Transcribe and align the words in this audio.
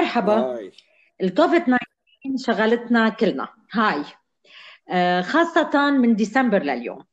مرحبا. 0.00 0.34
Hi. 0.34 0.72
ال 1.22 1.29
COVID 1.29 1.62
19 1.62 1.80
شغلتنا 2.36 3.08
كلنا. 3.08 3.48
Hi. 3.72 4.04
آه، 4.90 5.20
خاصة 5.20 5.90
من 5.90 6.16
ديسمبر 6.16 6.62
لليوم. 6.62 7.04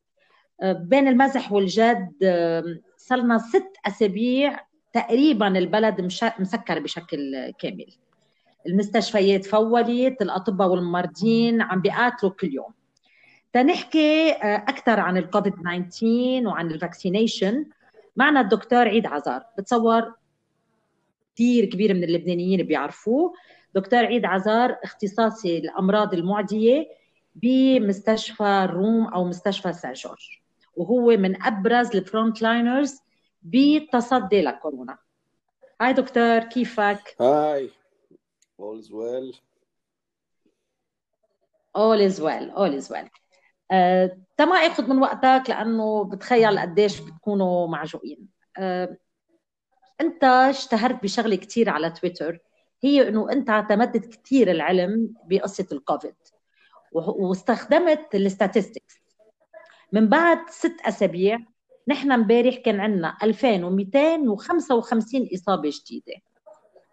آه، 0.61 0.73
بين 0.73 1.07
المزح 1.07 1.51
والجد 1.51 2.13
آه، 2.23 2.63
صرنا 2.97 3.37
ست 3.37 3.73
أسابيع 3.85 4.59
تقريبا 4.93 5.47
البلد 5.47 6.01
مسكر 6.39 6.79
بشكل 6.79 7.53
كامل. 7.59 7.87
المستشفيات 8.67 9.45
full 9.45 10.21
الأطباء 10.21 10.67
والممرضين 10.67 11.61
عم 11.61 11.81
بيقاتلوا 11.81 12.31
كل 12.31 12.53
يوم. 12.53 12.73
تنحكي 13.53 14.31
أكثر 14.41 14.99
عن 14.99 15.17
الكوفيد 15.17 15.53
19 15.53 16.47
وعن 16.47 16.71
ال 16.71 16.79
vaccination 16.79 17.65
معنا 18.15 18.41
الدكتور 18.41 18.87
عيد 18.87 19.05
عزار. 19.05 19.43
بتصور 19.57 20.13
كثير 21.37 21.65
كبير 21.65 21.93
من 21.93 22.03
اللبنانيين 22.03 22.63
بيعرفوه. 22.63 23.33
دكتور 23.75 24.05
عيد 24.05 24.25
عزار 24.25 24.77
اختصاصي 24.83 25.57
الامراض 25.57 26.13
المعدية 26.13 26.87
بمستشفى 27.35 28.43
الروم 28.43 29.07
أو 29.07 29.25
مستشفى 29.25 29.73
سان 29.73 29.93
جورج 29.93 30.39
وهو 30.75 31.17
من 31.17 31.43
أبرز 31.43 31.95
ال 31.95 32.03
front 32.03 32.41
liners 32.41 32.99
بالتصدي 33.41 34.41
لكورونا. 34.41 34.97
Hi 35.81 35.93
دكتور 35.93 36.39
كيفك؟ 36.39 37.15
Hi. 37.21 37.69
All 38.61 38.81
is 38.81 38.89
well. 38.89 39.35
All 41.77 41.99
is 42.09 42.19
well. 42.19 42.51
All 42.57 42.81
is 42.81 42.89
well. 42.89 43.09
تما 44.37 44.55
آخذ 44.55 44.89
من 44.89 44.97
وقتك 44.97 45.49
لأنه 45.49 46.03
بتخيل 46.03 46.59
قديش 46.59 46.99
بتكونوا 46.99 47.67
معجوقين. 47.67 48.27
أه، 48.57 48.97
أنت 50.01 50.23
اشتهرت 50.23 51.03
بشغلة 51.03 51.35
كثير 51.35 51.69
على 51.69 51.89
تويتر 51.89 52.39
هي 52.83 53.07
إنه 53.07 53.31
أنت 53.31 53.49
اعتمدت 53.49 54.15
كثير 54.15 54.51
العلم 54.51 55.13
بقصة 55.25 55.67
الكوفيد 55.71 56.15
واستخدمت 56.91 58.15
ال 58.15 58.22
statistics 58.22 58.95
من 59.91 60.09
بعد 60.09 60.49
ست 60.49 60.75
أسابيع 60.85 61.39
نحن 61.87 62.11
امبارح 62.11 62.55
كان 62.55 62.79
عندنا 62.79 63.17
2255 63.23 65.29
إصابة 65.33 65.71
جديده 65.73 66.13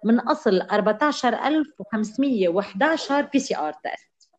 من 0.05 0.21
أصل 0.21 0.61
14511 0.61 3.23
PCR 3.23 3.73
test 3.73 4.31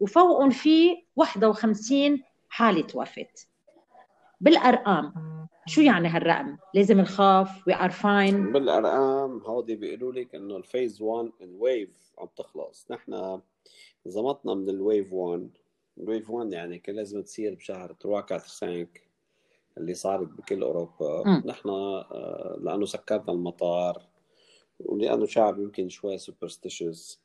وفوقهم 0.00 0.50
في 0.50 0.96
51 1.16 2.22
حالة 2.48 2.86
وفاة. 2.94 3.26
بالأرقام. 4.42 5.12
شو 5.66 5.80
يعني 5.80 6.08
هالرقم؟ 6.08 6.56
لازم 6.74 7.00
نخاف 7.00 7.66
we 7.66 7.74
are 7.74 7.90
fine 7.90 8.52
بالأرقام 8.52 9.38
هودي 9.38 9.76
بيقولوا 9.76 10.12
لك 10.12 10.34
إنه 10.34 10.56
ال 10.56 10.64
phase 10.64 11.02
1 11.02 11.30
ال 11.40 11.54
wave 11.54 12.12
عم 12.18 12.28
تخلص. 12.36 12.86
نحن 12.90 13.40
زمطنا 14.06 14.54
من 14.54 14.68
ال 14.68 14.77
wave 14.77 15.12
1 15.12 15.50
ال 15.98 16.04
wave 16.04 16.30
1 16.30 16.52
يعني 16.52 16.78
كان 16.78 16.96
لازم 16.96 17.22
تصير 17.22 17.54
بشهر 17.54 17.86
3 17.86 18.06
4 18.06 18.38
5 18.38 18.86
اللي 19.78 19.94
صارت 19.94 20.28
بكل 20.28 20.62
أوروبا. 20.62 21.42
نحن 21.46 21.68
آه، 21.68 22.58
لأنه 22.62 22.86
سكرنا 22.86 23.32
المطار 23.32 24.02
ولأنه 24.80 25.26
شعب 25.26 25.58
يمكن 25.60 25.88
شوي 25.88 26.18
superstitious 26.18 27.20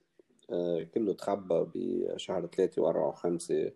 كله 0.93 1.13
تخبى 1.13 1.65
بشهر 1.75 2.47
ثلاثة 2.47 2.81
وأربعة 2.81 3.07
وخمسة. 3.07 3.71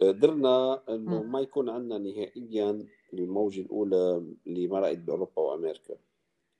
قدرنا 0.00 0.82
إنه. 0.88 1.22
ما 1.22 1.40
يكون 1.40 1.68
عندنا 1.68 1.98
نهائيا 1.98 2.86
الموجة 3.12 3.60
الأولى 3.60 4.24
اللي 4.46 4.68
مرقت 4.68 4.98
بأوروبا 4.98 5.42
وأمريكا. 5.42 5.94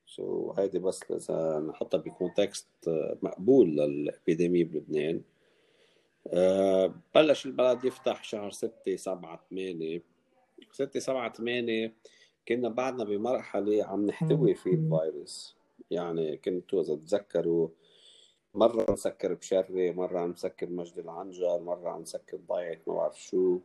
so 0.07 0.53
so, 0.53 0.59
هيدي 0.59 0.79
بس 0.79 1.03
إذا 1.11 1.59
نحطها 1.69 1.99
ب 1.99 2.07
context 2.07 2.69
مقبول 3.23 3.77
لل 3.77 3.94
épidémie 3.94 4.65
بلبنان. 4.65 5.23
آه، 6.27 6.95
بلش 7.15 7.47
البلد 7.47 7.85
يفتح 7.85 8.25
شهر 8.25 8.51
ستة 8.51 8.97
سبعة 8.97 9.41
ثمانية 9.51 10.03
ستة 10.73 11.01
سبعة 11.01 11.33
ثمانية 11.33 11.95
كنا 12.49 12.69
بعدنا 12.69 13.05
بمرحلة 13.05 13.85
عم 13.85 14.07
نحتوي 14.07 14.55
فيه 14.55 14.75
الفيروس. 14.75 15.57
يعني 15.91 16.37
كنتوا 16.37 16.81
إذا 16.83 16.95
تتذكروا 16.95 17.69
مرة 18.55 18.93
نسكر 18.93 19.35
بشري 19.35 19.93
مرة 19.93 20.19
عم 20.19 20.31
نسكر 20.31 20.71
مجد 20.71 20.99
العنجر 20.99 21.61
مرة 21.61 21.91
عم 21.91 22.01
نسكر 22.03 22.37
ضيعة 22.49 22.79
ما 22.87 22.95
بعرف 22.95 23.23
شو. 23.23 23.59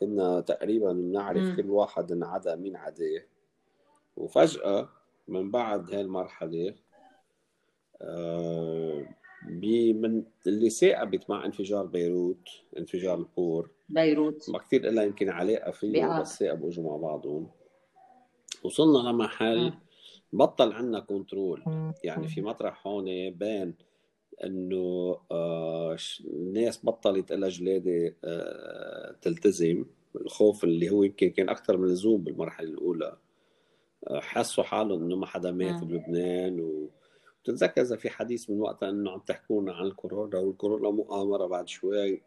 كنا 0.00 0.40
تقريبا 0.40 0.92
بنعرف. 0.92 1.56
كل 1.56 1.70
واحد 1.70 2.12
انعدى 2.12 2.56
مين 2.56 2.76
عداه 2.76 3.22
وفجأة 4.16 4.88
من 5.28 5.50
بعد 5.50 5.90
هاي 5.94 6.00
المرحلة 6.00 6.74
آه، 8.02 9.04
بي- 9.48 9.92
من 9.92 10.22
اللي 10.46 10.70
ساقبت 10.70 11.30
مع 11.30 11.44
انفجار 11.44 11.86
بيروت 11.86 12.48
انفجار 12.78 13.18
ال 13.18 13.27
port. 13.27 13.70
بيروت. 13.88 14.50
ما 14.50 14.58
كثير 14.58 14.90
لها 14.90 15.04
يمكن 15.04 15.28
علاقة 15.28 15.70
فيه 15.70 15.92
بيعرف. 15.92 16.20
بس 16.20 16.38
ساقبوا 16.38 16.68
اجوا 16.68 16.84
مع 16.90 16.96
بعضهم. 17.08 17.50
وصلنا 18.64 19.08
لمحل. 19.08 19.72
بطل 20.32 20.72
عندنا 20.72 21.00
كنترول. 21.00 21.62
يعني 22.04 22.28
في 22.28 22.42
مطرح 22.42 22.86
هون 22.86 23.30
بين 23.30 23.74
إنه 24.44 25.16
آه، 25.30 25.96
الناس 26.24 26.84
بطلت 26.84 27.32
لها 27.32 27.48
جلادة 27.48 28.14
آه، 28.24 29.16
تلتزم. 29.22 29.84
الخوف 30.16 30.64
اللي 30.64 30.90
هو 30.90 31.02
يمكن 31.02 31.30
كان 31.30 31.48
أكثر 31.48 31.76
من 31.76 31.84
اللزوم 31.84 32.20
بالمرحلة 32.20 32.68
الأولى. 32.68 33.16
آه، 34.08 34.20
حسوا 34.20 34.64
حالهم 34.64 35.04
إنه 35.04 35.16
ما 35.16 35.26
حدا 35.26 35.52
مات. 35.52 35.84
بلبنان 35.84 36.60
و 36.60 36.90
بتتذكر 37.42 37.80
إذا 37.82 37.96
في 37.96 38.10
حديث 38.10 38.50
من 38.50 38.60
وقتها 38.60 38.90
إنه 38.90 39.10
عم 39.10 39.20
تحكونا 39.20 39.72
عن 39.72 39.86
الكورونا 39.86 40.38
والكورونا 40.38 40.90
مؤامرة 40.90 41.46
بعد 41.46 41.68
شوي 41.68 42.22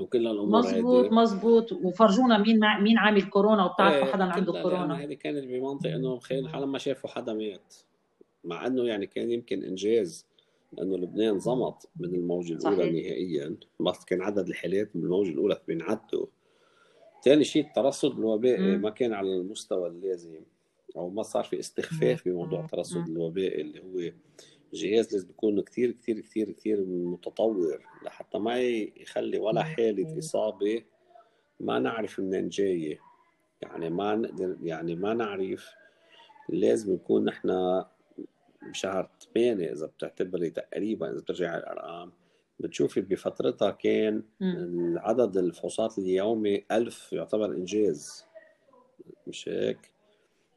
وكل 0.00 0.26
هالأمور 0.26 0.58
مزبوط 0.58 1.04
هيدي 1.04 1.14
مزبوط 1.14 1.72
وفرجونا 1.72 2.38
مين 2.38 2.58
مع 2.58 2.80
مين 2.80 2.98
عامل 2.98 3.22
كورونا 3.22 3.64
وبتعرفوا 3.64 4.06
إيه 4.06 4.12
حدا 4.12 4.24
عنده 4.24 4.52
كورونا. 4.52 5.04
هذه 5.04 5.14
كانت 5.14 5.44
بمنطق 5.44 5.90
إنه 5.90 6.18
خير 6.18 6.48
حالا 6.48 6.66
ما 6.66 6.78
شافوا 6.78 7.10
حدا 7.10 7.32
مات. 7.32 7.74
مع 8.44 8.66
إنه 8.66 8.82
يعني 8.84 9.06
كان 9.06 9.30
يمكن 9.30 9.62
إنجاز. 9.62 10.26
انه 10.82 10.96
لبنان 10.96 11.38
زمط 11.38 11.88
من 11.96 12.14
الموجة 12.14 12.52
الأولى 12.52 12.76
صحيح. 12.76 12.92
نهائيا. 12.92 13.56
بس 13.80 14.04
كان 14.04 14.22
عدد 14.22 14.48
الحالات 14.48 14.90
بالموجه 14.94 15.30
الأولى 15.30 15.60
بينعدوا. 15.68 16.26
ثاني 17.24 17.44
شيء 17.44 17.66
الترصد 17.66 18.18
الوبائي. 18.18 18.76
ما 18.76 18.90
كان 18.90 19.12
على 19.12 19.36
المستوى 19.36 19.88
اللازم 19.88 20.40
أو 20.96 21.10
ما 21.10 21.22
صار 21.22 21.44
في 21.44 21.58
استخفاف 21.58 22.28
بموضوع 22.28 22.60
الترصد. 22.60 23.08
الوبائي 23.08 23.60
اللي 23.60 23.80
هو 23.80 24.12
جهاز 24.74 25.12
لازم 25.12 25.30
يكون 25.30 25.60
كثير 25.60 25.90
كثير 25.90 26.20
كثير 26.20 26.50
كثير 26.50 26.84
متطور 26.86 27.86
لحتى 28.04 28.38
ما 28.38 28.60
يخلي 28.60 29.38
ولا 29.38 29.62
حالة 29.62 30.18
إصابة 30.18 30.82
ما 31.60 31.78
نعرف 31.78 32.20
منين 32.20 32.48
جاية. 32.48 33.00
يعني 33.62 33.90
ما 33.90 34.16
نقدر 34.16 34.56
يعني 34.62 34.94
ما 34.94 35.14
نعرف 35.14 35.70
لازم 36.48 36.94
نكون 36.94 37.24
نحن 37.24 37.48
بشهر 38.70 39.10
8 39.34 39.72
إذا 39.72 39.86
بتعتبري 39.86 40.50
تقريبا 40.50 41.10
إذا 41.10 41.20
بترجعي 41.20 41.48
على 41.48 41.58
الأرقام 41.62 42.12
بتشوفي 42.60 43.00
بفترتها 43.00 43.70
كان. 43.70 44.22
عدد 44.96 45.36
الفحوصات 45.36 45.98
اليومي 45.98 46.64
ألف 46.72 47.12
يعتبر 47.12 47.44
إنجاز 47.44 48.26
مش 49.26 49.48
هيك؟ 49.48 49.90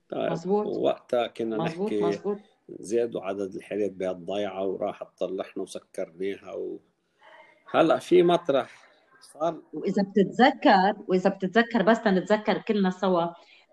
طيب 0.10 0.32
مزبوط. 0.32 0.68
وقتها 0.68 1.28
كنا 1.28 1.58
مزبوط 1.58 1.92
نحكي 1.92 2.02
مزبوط 2.04 2.38
زادوا 2.80 3.22
عدد 3.22 3.56
الحالات 3.56 3.92
بهالضيعة 3.92 4.66
وراحت 4.66 5.08
طلعنا 5.18 5.54
وسكرناها 5.58 6.54
و... 6.54 6.80
هلأ 7.72 8.00
في 8.00 8.24
مطرح 8.24 8.90
صار 9.22 9.62
وإذا 9.74 10.04
بتتذكر 10.04 10.94
وإذا 11.08 11.30
بتتذكر 11.30 11.82
بس 11.82 11.98
نتذكر 12.08 12.58
كلنا 12.58 12.90
سوا 12.90 13.26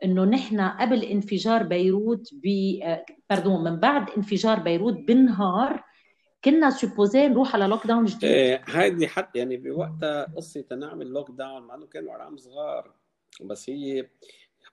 إنه 0.04 0.24
نحن 0.24 0.60
قبل 0.60 1.04
انفجار 1.04 1.62
بيروت 1.62 2.28
ب 2.32 2.46
آه، 2.82 3.04
pardon 3.30 3.64
من 3.64 3.80
بعد 3.80 4.10
انفجار 4.10 4.58
بيروت 4.58 4.94
بنهار 4.94 5.84
كنا 6.44 6.70
supposés 6.70 7.28
نروح 7.28 7.54
على 7.54 7.66
lockdown 7.66 8.04
جديد 8.04 8.24
إيه 8.24 8.62
هيدي 8.66 9.08
حتى 9.08 9.38
يعني 9.38 9.56
بوقتها 9.56 10.24
قصة 10.36 10.64
نعمل 10.78 11.06
lockdown 11.06 11.62
مع 11.62 11.74
انه 11.74 11.86
كانوا 11.86 12.14
ارقام 12.14 12.36
صغار 12.36 12.92
بس 13.44 13.70
هي 13.70 14.06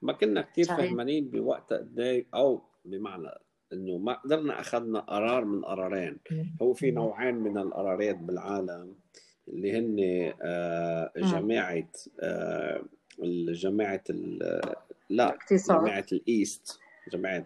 ما 0.02 0.14
كنا 0.14 0.42
كثير. 0.42 0.66
فهمانين 0.66 1.30
بوقتها 1.30 1.78
قد 1.78 1.96
إيه- 2.25 2.36
أو 2.36 2.62
بمعنى 2.86 3.30
إنه 3.74 3.98
ما 3.98 4.14
قدرنا 4.14 4.60
أخذنا 4.60 5.00
قرار 5.00 5.46
من 5.46 5.66
قرارين 5.66 6.18
هو 6.62 6.74
في 6.74 6.92
نوعين 6.92 7.36
من 7.36 7.58
القرارات 7.58 8.16
بالعالم 8.18 8.96
اللي 9.48 9.78
هن 9.80 9.98
آه، 10.42 11.12
مم. 11.18 11.24
آه، 15.11 15.13
لا 15.15 15.29
الاقتصاد. 15.29 15.81
جماعة 15.81 16.05
ال 16.12 16.25
East 16.25 16.80
جماعة 17.11 17.45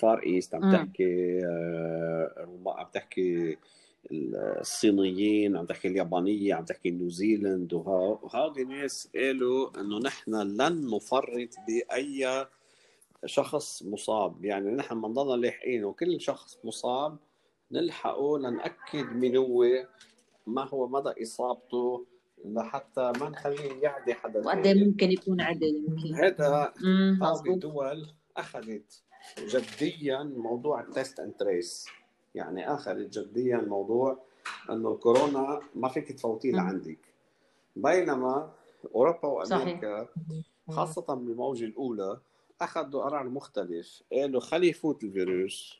Far 0.00 0.22
East 0.26 0.54
عم. 0.54 0.72
تحكي 0.72 1.40
آه، 1.44 2.48
عم 2.66 2.86
تحكي 2.92 3.58
الصينيين 4.10 5.56
عم 5.56 5.66
تحكي 5.66 5.88
اليابانية 5.88 6.54
عم 6.54 6.64
تحكي 6.64 6.90
نيوزيلند 6.90 7.72
وهذه 7.74 8.62
ناس 8.62 9.08
قالوا 9.14 9.80
إنه 9.80 9.98
نحن 9.98 10.34
لن 10.34 10.90
نفرط 10.94 11.48
بأي 11.68 12.46
شخص 13.26 13.82
مصاب 13.82 14.44
يعني 14.44 14.70
نحن 14.70 15.00
بنضلنا 15.00 15.40
لاحقين 15.46 15.84
وكل 15.84 16.20
شخص 16.20 16.58
مصاب 16.64 17.16
نلحقه 17.72 18.38
لنأكد 18.38 19.16
من 19.16 19.36
هو 19.36 19.64
ما 20.46 20.68
هو 20.68 20.88
مدى 20.88 21.22
إصابته 21.22 22.06
لحتى 22.44 23.12
ما 23.20 23.28
نخليه 23.28 23.82
يعدي 23.82 24.14
حدا 24.14 24.46
وقد 24.46 24.68
ممكن 24.68 25.12
يكون 25.12 25.40
عدى 25.40 25.66
يمكن. 25.66 26.14
هذا 26.14 26.72
بعض 27.20 27.48
الدول 27.48 28.06
أخذت 28.36 29.02
جديا 29.38 30.22
موضوع 30.22 30.80
ال 30.80 30.88
test 30.88 31.20
and 31.20 31.32
trace 31.32 31.86
يعني 32.34 32.74
أخذت 32.74 33.18
جديا 33.18 33.56
موضوع 33.56 34.18
إنه 34.70 34.92
الكورونا 34.92 35.60
ما 35.74 35.88
فيك 35.88 36.12
تفوتيه 36.12 36.52
لعندك 36.52 36.98
بينما 37.76 38.52
أوروبا 38.94 39.28
وأمريكا. 39.28 40.08
خاصة 40.70 41.14
بالموجه 41.14 41.64
الأولى 41.64 42.20
أخذوا 42.60 43.02
قرار 43.02 43.28
مختلف. 43.28 44.02
قالوا 44.12 44.40
خلي 44.40 44.68
يفوت 44.68 45.04
الفيروس 45.04 45.78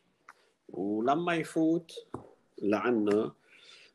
ولما 0.69 1.35
يفوت 1.35 1.93
لعنا 2.63 3.33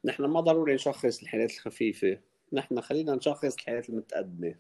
نحن 0.05 0.25
ما 0.25 0.39
ضروري 0.39 0.73
نشخص 0.73 1.21
الحالات 1.21 1.51
الخفيفة. 1.51 2.19
نحن 2.53 2.81
خلينا 2.81 3.15
نشخص 3.15 3.53
الحالات 3.53 3.89
المتقدمة. 3.89 4.55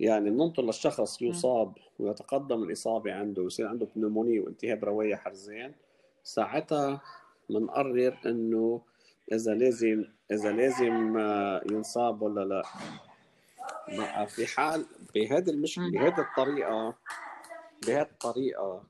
يعني 0.00 0.30
بننطر 0.30 0.62
للشخص 0.62 1.22
يصاب 1.22 1.74
ويتقدم 1.98 2.62
الإصابة 2.62 3.12
عنده 3.12 3.42
ويصير 3.42 3.66
عنده 3.66 3.88
بنومونيا 3.96 4.40
والتهاب 4.40 4.84
رواية 4.84 5.14
حرزين. 5.14 5.74
ساعتها 6.24 7.00
بنقرر 7.50 8.18
إنه 8.26 8.82
إذا 9.32 9.54
لازم 9.54 10.04
إذا 10.32 10.52
لازم 10.52 11.16
آه، 11.18 11.62
ينصاب 11.70 12.22
ولا 12.22 12.44
لا. 12.44 12.62
بقى 13.98 14.26
في 14.26 14.46
حال 14.46 14.86
بهذه 15.14 15.50
المشكلة 15.50 15.90
بهذه 15.90 16.20
الطريقة 16.20 16.94
بهذه 17.86 18.02
الطريقة 18.02 18.84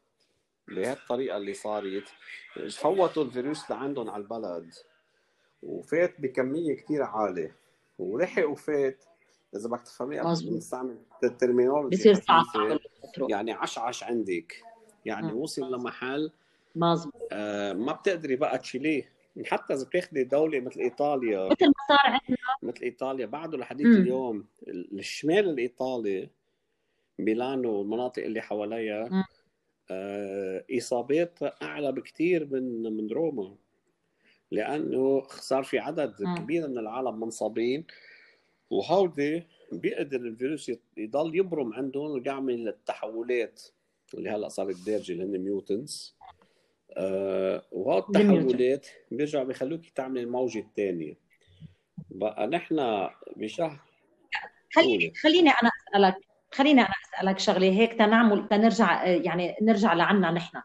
بهذه 0.68 0.92
الطريقة 0.92 1.36
اللي 1.36 1.54
صارت 1.54 2.04
فوتوا 2.70 3.24
الفيروس 3.24 3.70
لعندهم 3.70 4.10
على 4.10 4.22
البلد. 4.22 4.74
وفات 5.62 6.20
بكمية 6.20 6.76
كثير 6.76 7.02
عالية. 7.02 7.56
ولحق 8.00 8.48
وفات. 8.48 9.04
اذا 9.56 9.68
بدك 9.68 9.82
تفهمي 9.82 10.20
بنستعمل 10.20 10.96
الترمينولوجي 11.24 11.96
بصير 11.96 12.14
صعب 12.14 12.44
يعني 13.18 13.52
عشعش 13.52 14.04
عندك. 14.04 14.62
يعني 15.04 15.32
وصل 15.32 15.74
لمحل 15.74 16.32
مظبوط. 16.76 17.28
آه 17.32 17.72
ما 17.72 17.92
بتقدري 17.92 18.36
بقى 18.36 18.58
تشيليه. 18.58 19.12
حتى 19.46 19.74
إذا 19.74 19.84
بتاخذي 19.84 20.24
دولة 20.24 20.60
مثل 20.60 20.80
إيطاليا. 20.80 21.46
مثل 21.46 21.66
ما 21.66 21.72
صار 21.88 21.98
عندنا. 22.06 22.36
مثل 22.62 22.82
إيطاليا. 22.82 23.26
بعده 23.26 23.58
لحديث 23.58 23.86
اليوم 23.86 24.46
الشمال 24.68 25.48
الإيطالي 25.48 26.30
ميلانو 27.18 27.72
والمناطق 27.72 28.22
اللي 28.22 28.40
حواليها 28.40 29.26
آه 29.90 30.64
إصابات 30.78 31.38
أعلى 31.62 31.92
بكثير 31.92 32.48
من 32.50 32.82
من 32.82 33.10
روما. 33.10 33.54
لأنه 34.50 35.22
صار 35.28 35.62
في 35.62 35.78
عدد 35.78 36.22
م. 36.22 36.34
كبير 36.34 36.68
من 36.68 36.78
العالم 36.78 37.20
منصابين 37.20 37.84
وهودي 38.70 39.46
بيقدر 39.72 40.20
الفيروس 40.20 40.70
يضل 40.96 41.36
يبرم 41.36 41.72
عندهم 41.74 42.10
ويعمل 42.10 42.68
التحولات 42.68 43.62
اللي 44.14 44.30
هلأ 44.30 44.48
صارت 44.48 44.76
دارجه 44.86 45.12
اللي 45.12 45.24
هن 45.24 45.38
ميوتنس 45.38 46.16
آه 46.96 47.62
وهذه 47.72 47.98
التحولات 48.08 48.86
بيرجعوا 49.10 49.44
بيخلوك 49.44 49.88
تعمل 49.88 50.20
الموجة 50.20 50.58
الثانية 50.58 51.14
بقى 52.10 52.46
نحن 52.46 53.08
بشهر 53.36 53.80
خليني 54.74 55.12
خليني 55.14 55.50
أنا 55.50 55.70
اسالك 55.88 56.16
خليني 56.52 56.80
أنا 56.80 56.94
أسألك 57.14 57.38
شغلة 57.38 57.66
هيك 57.66 57.92
تنعمل 57.92 58.48
تنرجع 58.48 59.04
يعني 59.06 59.56
نرجع 59.62 59.94
لعنا 59.94 60.30
نحن. 60.30 60.60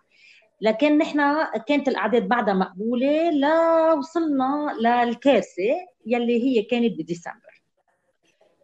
لكن 0.61 0.97
نحن 0.97 1.19
كانت 1.67 1.87
الأعداد 1.87 2.27
بعدها 2.27 2.53
مقبولة 2.53 3.31
لوصلنا 3.31 4.75
للكارثة 4.79 5.73
يلي 6.05 6.43
هي 6.43 6.63
كانت 6.63 6.99
بديسمبر. 6.99 7.61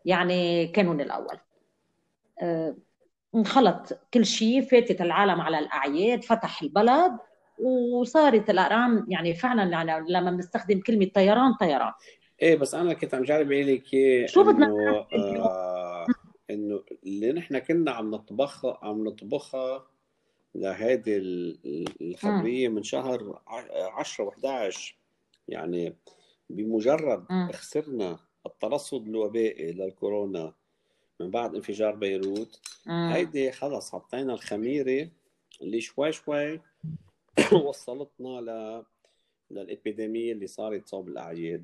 يعني 0.06 0.68
كانون 0.68 1.02
الأول. 1.02 1.38
آه، 2.42 2.76
انخلط 3.36 4.00
كل 4.14 4.26
شيء 4.26 4.62
فاتت 4.62 5.02
العالم 5.02 5.42
على 5.42 5.60
الأعياد 5.60 6.24
فتح 6.24 6.62
البلد 6.62 7.18
وصارت 7.60 8.50
الارقام 8.50 9.06
يعني 9.10 9.34
فعلا 9.34 9.64
يعني 9.72 10.06
لما 10.10 10.32
بنستخدم 10.32 10.80
كلمة 10.80 11.06
طيران 11.06 11.54
طيران. 11.54 11.92
إيه 12.42 12.56
بس 12.56 12.76
أنا 12.76 12.94
كنت 12.94 13.14
عم 13.16 13.24
جرب 13.24 13.52
أقول 13.52 13.68
لك 13.68 13.86
شو 14.26 14.44
بدنا 14.44 14.66
إنه 15.14 15.46
آه 15.46 16.06
إنه 16.50 16.84
اللي 17.04 17.32
نحن 17.32 17.60
كنا 17.60 17.92
عم 17.92 18.12
نطبخها 18.12 18.80
عم 18.82 19.04
نطبخها 19.04 19.88
لهيدي 20.56 21.18
الخبريه 22.02 22.68
من 22.68 22.84
شهر 22.84 23.42
10 23.48 24.30
و11 24.30 24.94
يعني 25.48 25.96
بمجرد 26.50 27.26
م. 27.30 27.52
خسرنا 27.52 28.20
الترصد 28.46 29.08
الوبائي 29.08 29.72
للكورونا 29.72 30.54
من 31.20 31.32
بعد 31.32 31.56
انفجار 31.56 31.96
بيروت 31.96 32.60
هيدي 32.88 33.52
خلص 33.52 33.92
حطينا 33.92 34.34
الخميرة 34.34 35.10
اللي 35.62 35.82
شوي 35.82 36.12
شوي 36.12 36.62
وصلتنا 37.66 38.42
ل 38.42 38.84
لل 39.52 39.68
épidémie 39.68 40.32
اللي 40.32 40.48
صارت 40.48 40.88
صوب 40.88 41.08
الأعياد. 41.08 41.64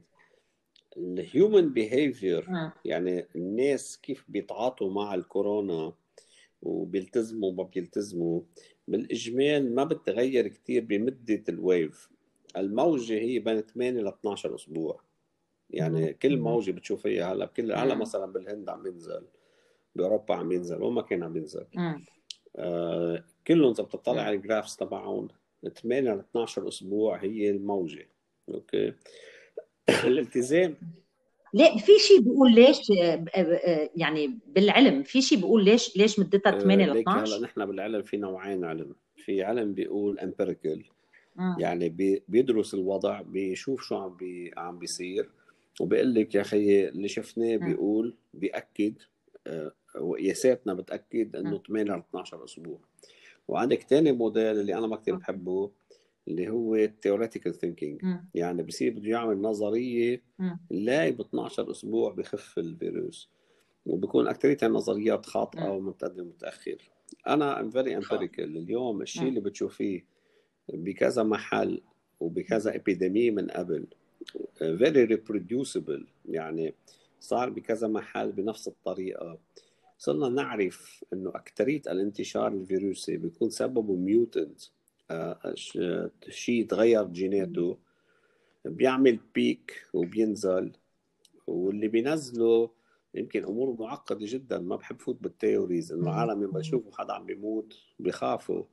ال 0.98 1.11
human 1.11 1.74
behavior 1.74 2.72
يعني 2.86 3.28
الناس 3.36 3.98
كيف 3.98 4.26
بيتعاطوا 4.28 4.92
مع 4.92 5.14
الكورونا 5.14 5.94
وبيلتزموا 6.62 7.50
وما 7.50 7.64
بيلتزموا. 7.64 8.42
بالإجمال 8.88 9.76
ما 9.76 9.84
بتغير 9.84 10.48
كثير 10.48 10.84
بمدة 10.84 11.44
ال 11.50 11.62
wave 11.62 12.10
الموجة 12.58 13.14
هي 13.14 13.40
بين 13.40 13.62
8 13.62 14.02
ل 14.02 14.08
12 14.08 14.56
أسبوع. 14.56 15.02
يعني 15.70 16.14
كل 16.14 16.38
موجة 16.38 16.72
بتشوفيها 16.72 17.34
هلا 17.34 17.46
بكل 17.46 17.72
هلا 17.72 17.96
مثلا 17.96 18.26
بالهند 18.26 18.70
عم 18.70 18.88
ينزل 18.88 19.24
بأوروبا 19.96 20.36
عم 20.36 20.52
ينزل 20.52 20.82
وما 20.82 21.02
كان 21.02 21.24
عم 21.24 21.38
ينزل 21.38 21.66
آه 22.56 23.24
كلهم 23.48 23.72
إذا 23.72 23.84
بتطلع 23.84 24.22
على 24.22 24.36
ال 24.36 24.42
graphs 24.42 24.78
تبعهم 24.78 25.28
8 25.82 26.14
ل 26.14 26.20
12 26.20 26.68
أسبوع 26.68 27.18
هي 27.18 27.50
الموجة. 27.50 28.10
أوكي؟ 28.50 28.94
الالتزام 30.04 30.76
ليه 31.54 31.78
في 31.78 31.92
شيء 32.00 32.20
بيقول 32.22 32.56
ليش 32.56 32.92
آه، 33.02 33.26
آه، 33.36 33.90
يعني 33.96 34.40
بالعلم 34.48 35.04
في 35.04 35.22
شيء 35.22 35.38
بيقول 35.38 35.66
ليش 35.66 35.98
ليش 35.98 36.20
مدتها 36.20 36.60
8 36.60 36.86
ل 36.86 36.98
12 36.98 37.36
هلا 37.36 37.44
نحن 37.46 37.66
بالعلم 37.66 38.02
في 38.02 38.18
نوعين 38.18 38.66
علم. 38.66 38.96
في 39.16 39.44
علم 39.44 39.74
بيقول 39.74 40.20
empirical 40.20 40.84
يعني 41.58 41.90
بيدرس 42.28 42.74
الوضع 42.74 43.22
بيشوف 43.22 43.82
شو 43.82 43.96
عم 43.96 44.16
بي 44.16 44.52
عم 44.58 44.80
بيصير. 44.80 45.30
وبيقول 45.80 46.14
لك 46.14 46.36
يا 46.36 46.44
خيي 46.44 46.90
اللي 46.90 47.08
شفناه 47.08 47.58
بيقول 47.58 48.16
بيأكد 48.34 48.94
آه، 49.48 49.72
وقياساتنا 50.00 50.74
بتأكد 50.74 51.36
إنه 51.36 51.62
8 51.68 51.92
ل 51.92 52.00
12 52.10 52.44
أسبوع 52.44 52.80
وعندك 53.48 53.82
ثاني 53.82 54.12
موديل 54.12 54.60
اللي 54.60 54.76
أنا 54.78 54.88
ما 54.88 54.96
كثير 54.96 55.16
بحبه 55.16 55.72
اللي 56.28 56.50
هو 56.50 56.76
ال 56.76 56.82
theoretical 56.82 57.54
thinking 57.54 58.02
يعني 58.36 58.64
بصير 58.64 58.94
بده 58.94 59.10
يعمل 59.10 59.42
نظرية 59.42 60.22
لا 60.70 61.10
ب 61.10 61.22
12 61.22 61.72
أسبوع 61.72 62.12
بخف 62.12 62.58
الفيروس. 62.60 63.30
وبكون 63.86 64.28
اكثريتها 64.28 64.70
نظريات 64.70 65.26
خاطئة 65.26 65.70
ومتقدم 65.72 66.28
متاخر 66.28 66.78
أنا 67.28 67.60
am 67.60 67.70
very 67.70 67.98
empirical 67.98 68.58
اليوم 68.58 69.02
الشيء 69.02 69.28
اللي 69.28 69.40
بتشوفيه 69.40 70.06
بكذا 70.74 71.24
محل 71.24 71.82
وبكذا 72.20 72.76
épidémie 72.76 73.32
من 73.32 73.48
قبل 73.48 73.88
very 74.58 75.04
reproducible 75.04 76.08
يعني 76.30 76.74
صار 77.20 77.50
بكذا 77.50 77.88
محل 77.88 78.32
بنفس 78.32 78.68
الطريقة. 78.68 79.40
صرنا 79.98 80.30
نعرف 80.30 81.04
إنه 81.14 81.30
اكثريه 81.30 81.82
الانتشار 81.88 82.48
الفيروسي 82.48 83.18
بيكون 83.18 83.50
سببه 83.50 83.96
mutant 83.96 84.62
شيء 86.30 86.68
تغير 86.68 87.04
جيناته 87.04 87.78
بيعمل 88.66 89.20
peak 89.36 89.88
وبينزل 89.94 90.72
واللي 91.48 91.88
بينزله 91.88 92.70
يمكن 93.16 93.44
امور 93.44 93.76
معقدة 93.80 94.20
جدا 94.22 94.60
ما 94.60 94.76
بحب 94.76 95.00
فوت 95.00 95.22
بال 95.22 95.36
theories 95.36 95.92
إنه 95.92 96.04
العالم 96.04 96.44
لما 96.44 96.60
يشوفوا 96.60 96.92
حدا 96.98 97.14
عم 97.14 97.26
بيموت 97.26 97.80
بيخافوا 98.00 98.64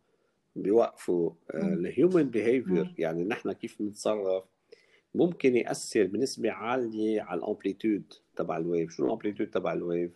بيوقفوا. 0.56 1.30
ال 1.54 1.65
human 1.65 2.20
آه، 2.20 2.22
behavior 2.22 2.94
يعني 2.98 3.24
نحن 3.24 3.52
كيف 3.52 3.82
بنتصرف 3.82 4.44
ممكن 5.14 5.56
يأثر 5.56 6.06
بنسبة 6.06 6.50
عالية 6.50 7.22
على 7.22 7.38
ال 7.38 7.46
amplitude 7.46 8.12
تبع 8.36 8.56
ال 8.56 8.63
wave 8.63 8.90
شو 8.90 9.06
ال 9.06 9.11
amplitude 9.11 9.50
تبع 9.50 9.72
ال 9.72 9.80
wave 9.80 10.10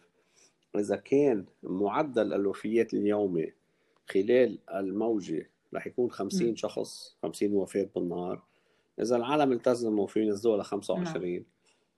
إذا 0.76 0.96
كان 0.96 1.44
معدل 1.62 2.32
الوفيات 2.32 2.94
اليومي 2.94 3.52
خلال 4.10 4.58
الموجة 4.74 5.50
رح 5.74 5.86
يكون 5.86 6.10
50 6.10 6.56
شخص 6.56 7.16
50 7.22 7.52
وفاه 7.52 7.88
بالنهار. 7.94 8.42
إذا 9.00 9.16
العالم 9.16 9.52
التزموا 9.52 10.06
في 10.06 10.20
ينزلوها 10.20 10.58
ل 10.58 10.64
25 10.64 11.44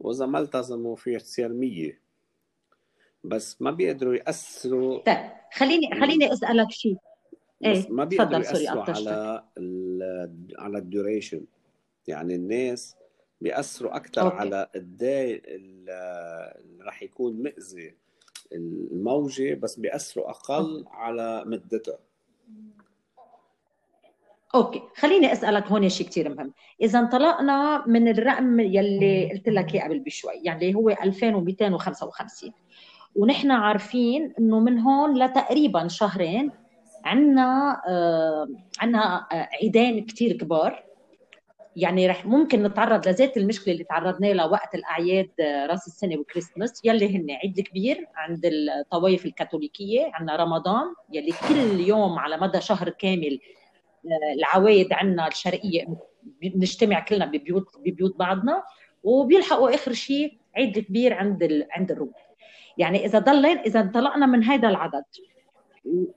وإذا 0.00 0.26
ما 0.26 0.38
التزموا 0.38 0.96
في 0.96 1.18
تصير 1.18 1.48
100 1.48 1.92
بس 3.24 3.62
ما 3.62 3.70
بيقدروا 3.70 4.14
يأثروا. 4.14 4.98
طيب 4.98 5.30
خليني 5.52 6.00
خليني 6.00 6.32
أسألك 6.32 6.70
شيء. 6.70 6.96
إيه 7.64 7.90
ما 7.90 8.04
بيقدروا 8.04 8.44
يأثروا 8.44 8.82
على 8.82 9.44
ال 9.58 10.46
على 10.58 10.78
ال 10.78 10.86
duration 10.86 11.44
يعني 12.06 12.34
الناس 12.34 12.96
بيأثروا 13.40 13.96
أكثر 13.96 14.22
أوكي. 14.22 14.36
على 14.36 14.68
قد 14.74 15.02
راح 16.80 17.02
يكون 17.02 17.42
مأذي 17.42 17.94
الموجة 18.52 19.54
بس 19.54 19.76
بيأثروا 19.76 20.30
أقل. 20.30 20.84
على 20.88 21.44
مدتها. 21.46 21.98
أوكي 24.54 24.82
خليني 24.96 25.32
أسألك 25.32 25.66
هون 25.66 25.88
شيء 25.88 26.06
كثير 26.06 26.28
مهم. 26.34 26.52
إذا 26.82 26.98
انطلقنا 26.98 27.84
من 27.86 28.08
الرقم 28.08 28.60
يلي 28.60 29.30
قلت 29.32 29.48
لك 29.48 29.74
إياه 29.74 29.84
قبل 29.84 29.98
بشوي 29.98 30.32
يعني 30.44 30.74
هو 30.74 30.90
2255 30.90 32.52
ونحن 33.16 33.50
عارفين 33.50 34.32
إنه 34.38 34.60
من 34.60 34.78
هون 34.78 35.18
لتقريبا 35.18 35.88
شهرين 35.88 36.50
عندنا 37.04 37.82
آه 37.88 38.48
عندنا 38.80 39.26
آه 39.32 39.48
عيدين 39.62 40.06
كثير 40.06 40.32
كبار. 40.36 40.84
يعني 41.76 42.06
رح 42.06 42.26
ممكن 42.26 42.62
نتعرض 42.62 43.08
لذات 43.08 43.36
المشكلة 43.36 43.74
اللي 43.74 43.84
تعرضنا 43.84 44.26
لها 44.26 44.44
وقت 44.44 44.74
الأعياد 44.74 45.30
آه، 45.40 45.66
رأس 45.66 45.86
السنة 45.86 46.16
وكريسماس. 46.16 46.80
يلي 46.84 47.16
هن 47.16 47.30
عيد 47.30 47.60
كبير 47.60 48.06
عند 48.16 48.40
الطوائف 48.44 49.26
الكاثوليكية 49.26 50.10
عندنا 50.14 50.36
رمضان 50.36 50.84
يلي 51.12 51.32
كل 51.48 51.80
يوم 51.80 52.18
على 52.18 52.36
مدى 52.36 52.60
شهر 52.60 52.88
كامل 52.88 53.38
العوايد 54.34 54.92
عندنا 54.92 55.28
الشرقية 55.28 55.86
بنجتمع 56.42 57.00
كلنا 57.00 57.26
ببيوت 57.26 57.66
ببيوت 57.84 58.18
بعضنا 58.18 58.62
وبيلحقوا 59.02 59.74
آخر 59.74 59.92
شيء 59.92 60.38
عيد 60.56 60.78
كبير 60.78 61.14
عند 61.14 61.42
ال... 61.42 61.66
عند 61.70 61.90
الروم. 61.90 62.12
يعني 62.78 63.06
إذا 63.06 63.18
ضلين 63.18 63.58
إذا 63.58 63.80
انطلقنا 63.80 64.26
من 64.26 64.44
هذا 64.44 64.68
العدد 64.68 65.04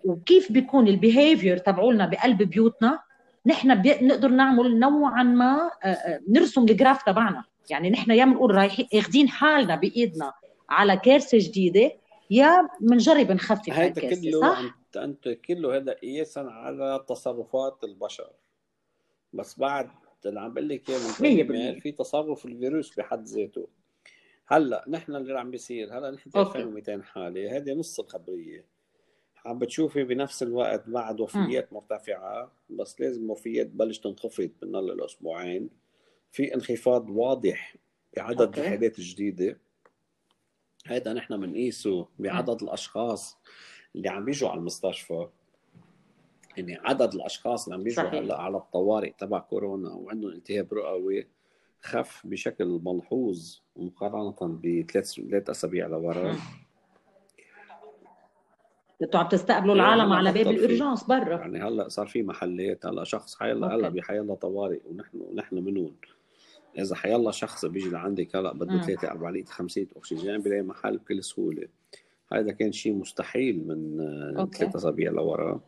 وكيف 0.04 0.52
بيكون 0.52 0.88
ال 0.88 0.96
behavior 0.96 1.58
تبعولنا 1.58 2.06
بقلب 2.06 2.44
بيوتنا 2.44 3.00
نحن 3.46 3.82
بنقدر 3.82 4.30
نعمل 4.30 4.80
نوعا 4.80 5.24
ما 5.24 5.72
آه، 5.84 5.88
آه، 5.88 6.20
نرسم 6.30 6.62
ال 6.62 6.69
graph 6.69 7.04
تبعنا. 7.04 7.44
يعني 7.70 7.90
نحن 7.90 8.12
يا 8.12 8.26
بنقول 8.26 8.56
رايحين 8.56 8.88
أخذين 8.94 9.30
حالنا 9.30 9.76
بإيدنا 9.76 10.34
على 10.70 10.98
كارثة 10.98 11.38
جديدة 11.42 11.92
يا 12.34 12.70
بنجرب 12.82 13.32
نخفف 13.32 13.70
هذا 13.70 14.16
كله 14.16 14.42
صح؟ 14.42 14.78
انت 14.96 15.30
كله 15.30 15.76
هذا 15.76 15.94
قياسا 15.94 16.40
على 16.40 17.06
تصرفات 17.10 17.84
البشر. 17.84 18.32
بس 19.34 19.60
بعد 19.60 19.90
اللي 20.26 20.40
عم 20.40 20.54
بقول 20.54 20.70
لك 20.70 20.90
إياه 20.90 21.80
في 21.80 21.92
تصرف 21.92 22.46
الفيروس 22.46 22.96
بحد 22.96 23.24
ذاته. 23.24 23.68
هلأ 24.48 24.86
نحن 24.88 25.16
اللي 25.16 25.40
عم 25.40 25.52
بيصير 25.52 25.98
هلأ 25.98 26.12
نحن 26.12 26.30
2200 26.36 27.04
حالة 27.04 27.58
هذه 27.58 27.74
نص 27.74 28.00
الخبرية. 28.00 28.66
عم 29.46 29.60
بتشوفي 29.60 30.04
بنفس 30.04 30.44
الوقت 30.44 30.90
بعد 30.90 31.22
وفيات 31.22 31.74
مرتفعة 31.74 32.52
بس 32.70 33.02
لازم 33.02 33.30
وفيات 33.30 33.68
تبلش 33.68 34.00
تنخفض 34.00 34.52
من 34.64 34.72
لأسبوعين. 34.72 35.70
في 36.32 36.56
انخفاض 36.56 37.10
واضح 37.10 37.76
بعدد 38.18 38.58
الحالات 38.60 39.00
الجديدة. 39.00 39.58
هذا 40.88 41.14
نحن 41.14 41.38
بنقيسه 41.38 42.08
بعدد 42.20 42.64
الأشخاص 42.64 43.38
اللي 43.96 44.10
عم 44.10 44.26
بيجوا 44.26 44.50
على 44.50 44.60
المستشفى. 44.60 45.28
يعني 46.58 46.78
عدد 46.84 47.14
الأشخاص 47.14 47.64
اللي 47.64 47.76
عم 47.76 47.84
بيجوا 47.84 48.04
هلا 48.04 48.42
على 48.42 48.58
الطوارئ 48.58 49.14
تبع 49.18 49.40
كورونا 49.40 49.90
وعندهم 49.90 50.32
التهاب 50.32 50.74
رئوي 50.74 51.28
خف 51.82 52.22
بشكل 52.28 52.82
ملحوظ 52.84 53.60
مقارنة 53.76 54.60
بثلاث 54.64 55.14
ثلاث 55.14 55.50
أسابيع 55.50 55.88
لورا. 55.88 56.36
أنتوا 59.02 59.20
عم 59.20 59.28
تستقبلوا 59.28 59.76
العالم 59.76 60.14
على 60.14 60.32
باب 60.32 60.48
الارجانس 60.48 61.04
برا. 61.04 61.38
يعني 61.38 61.64
هلأ 61.64 61.90
صار 61.90 62.08
في 62.08 62.24
محلات 62.24 62.86
هلأ 62.86 63.04
شخص 63.04 63.36
حيلا 63.36 63.76
هلأ 63.76 63.90
بحيلا 63.90 64.36
طوارئ 64.36 64.80
ونحن 64.86 65.18
ونحن 65.18 65.56
منون 65.56 65.96
إذا 66.78 66.96
حيلا 66.96 67.32
شخص 67.32 67.66
بيجي 67.66 67.90
لعندك 67.90 68.36
هلا 68.36 68.54
بده 68.54 68.82
3 68.82 69.12
4 69.12 69.32
لتر 69.32 69.52
5 69.52 69.86
أكسجين 69.96 70.42
بلاقي 70.42 70.62
محل 70.62 70.98
بكل 70.98 71.24
سهولة. 71.24 71.68
هذا 72.34 72.52
كان 72.52 72.72
شيء 72.72 72.94
مستحيل 72.94 73.68
من 73.68 73.98
ثلاث 74.52 74.76
أسابيع 74.76 75.12
لورا. 75.12 75.62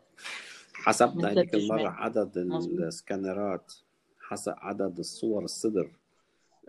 حسبنا 0.73 1.31
هذيك 1.31 1.55
المرة 1.55 1.89
عدد 1.89 2.37
السكانرات 2.37 3.73
حسب 4.19 4.53
عدد 4.57 4.99
الصور 4.99 5.43
الصدر 5.43 5.91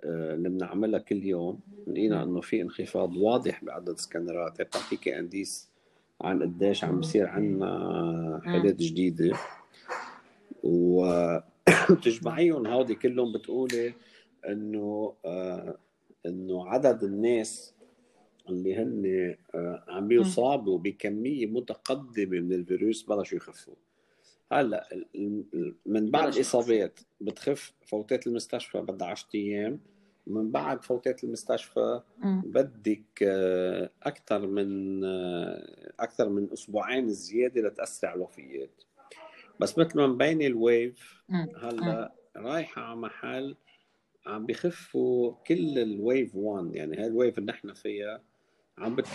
آه، 0.04 0.34
اللي 0.34 0.48
بنعملها 0.48 1.00
كل 1.00 1.24
يوم. 1.24 1.60
لقينا 1.86 2.22
إنه 2.22 2.40
في 2.40 2.62
انخفاض 2.62 3.16
واضح 3.16 3.64
بعدد 3.64 3.88
السكانرات 3.88 4.62
تعطيك 4.62 5.08
انديس 5.08 5.68
عن 6.20 6.42
قديش 6.42 6.84
عم 6.84 7.00
بصير 7.00 7.28
عندنا 7.28 8.40
حالات 8.44 8.76
جديدة. 8.76 9.36
وتجمعيهم 10.62 12.66
هودي 12.72 12.94
كلهم 12.94 13.32
بتقولي 13.32 13.94
إنه 14.48 15.14
آه 15.24 15.78
إنه 16.26 16.68
عدد 16.68 17.04
الناس 17.04 17.74
اللي 18.48 18.76
هن 18.76 19.34
آه 19.54 19.84
عم 19.88 20.08
بيصابوا 20.08 20.78
بكمية 20.78 21.46
متقدمة 21.46 22.40
من 22.40 22.52
الفيروس 22.52 23.02
بلشوا 23.02 23.36
يخفوا. 23.36 23.74
هلأ 24.52 24.88
من 25.86 26.10
بعد 26.10 26.34
الاصابات 26.34 27.00
بتخف 27.20 27.72
فوتات 27.86 28.26
المستشفى 28.26 28.78
بدها 28.80 29.08
10 29.08 29.28
أيام 29.34 29.80
من 30.26 30.50
بعد 30.50 30.82
فوتات 30.84 31.24
المستشفى 31.24 32.00
بدك 32.44 33.22
آه، 33.22 33.90
أكثر 34.02 34.46
من 34.46 35.04
أكثر 36.00 36.28
من 36.28 36.52
أسبوعين 36.52 37.08
زيادة 37.08 37.60
لتأسرع 37.60 38.14
الوفيات. 38.14 38.82
بس 39.60 39.78
مثل 39.78 39.96
ما 39.96 40.06
مبين 40.06 40.42
ال 40.42 40.58
wave 40.58 41.22
هلأ 41.62 42.12
رايحة 42.36 42.82
على 42.82 42.96
محل 42.96 43.56
عم 44.26 44.47
بخفوا 44.47 45.33
كل 45.47 45.78
ال 45.78 45.90
wave 45.90 46.34
1 46.35 46.75
يعني 46.75 46.97
هاي 46.97 47.06
ال 47.06 47.13
wave 47.13 47.38
اللي 47.38 47.52
نحن 47.52 47.73
فيها 47.73 48.23
عم 48.78 48.97
بت... 48.97 49.06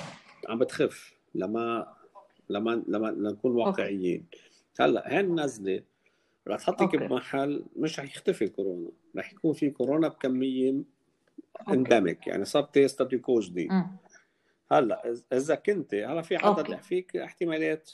عم 0.50 0.60
بتخف 0.60 1.14
لما 1.36 1.94
لما 2.50 2.84
لما 2.88 3.12
نكون 3.12 3.52
واقعيين. 3.52 4.26
هلأ 4.80 5.14
هاي 5.16 5.20
النزله 5.20 5.84
رح 6.48 6.60
تحطك 6.60 6.96
بمحل 6.96 7.66
مش 7.76 8.00
رح 8.00 8.06
يختفي 8.06 8.44
الكورونا 8.44 8.90
رح 9.18 9.34
يكون 9.34 9.54
في 9.54 9.70
كورونا 9.70 10.08
بكمية 10.08 10.76
endemic 11.70 12.28
يعني 12.28 12.46
صارت 12.46 12.80
status 12.80 13.22
quo 13.22 13.40
جديد 13.40 13.72
هلأ 14.72 15.16
إذا 15.34 15.56
كنت 15.56 15.94
هلأ 15.94 16.22
في 16.22 16.36
عدد 16.36 16.72
okay. 16.72 16.84
فيك 16.84 17.18
احتمالات 17.18 17.92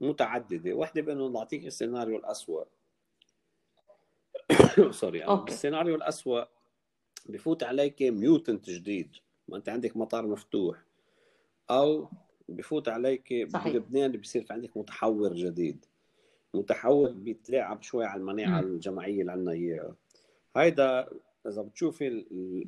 متعددة. 0.00 0.72
واحدة 0.74 1.02
بانه 1.02 1.28
نعطيك 1.28 1.66
السيناريو 1.66 2.16
الاسوء 2.16 2.66
sorry 4.90 5.18
يعني 5.18 5.44
السيناريو 5.48 5.94
الاسوء 5.94 6.44
بفوت 7.28 7.62
عليك 7.62 8.02
mutant 8.02 8.70
جديد 8.70 9.08
ما 9.48 9.56
أنت 9.56 9.68
عندك 9.68 9.96
مطار 9.96 10.26
مفتوح 10.26 10.84
أو 11.70 12.08
بفوت 12.48 12.88
عليك 12.88 13.48
صحيح. 13.48 13.72
بلبنان 13.72 14.12
بصير 14.12 14.42
في 14.44 14.52
عندك 14.52 14.76
متحور 14.76 15.34
جديد. 15.34 15.84
متحور 16.54 17.10
بيتلاعب 17.10 17.82
شوي 17.82 18.04
على 18.04 18.20
المناعة 18.20 18.60
الجماعية 18.60 19.20
اللي 19.20 19.32
عندنا 19.32 19.52
إياها. 19.52 19.94
هيدا 20.56 21.08
إذا 21.46 21.62
بتشوفي 21.62 22.08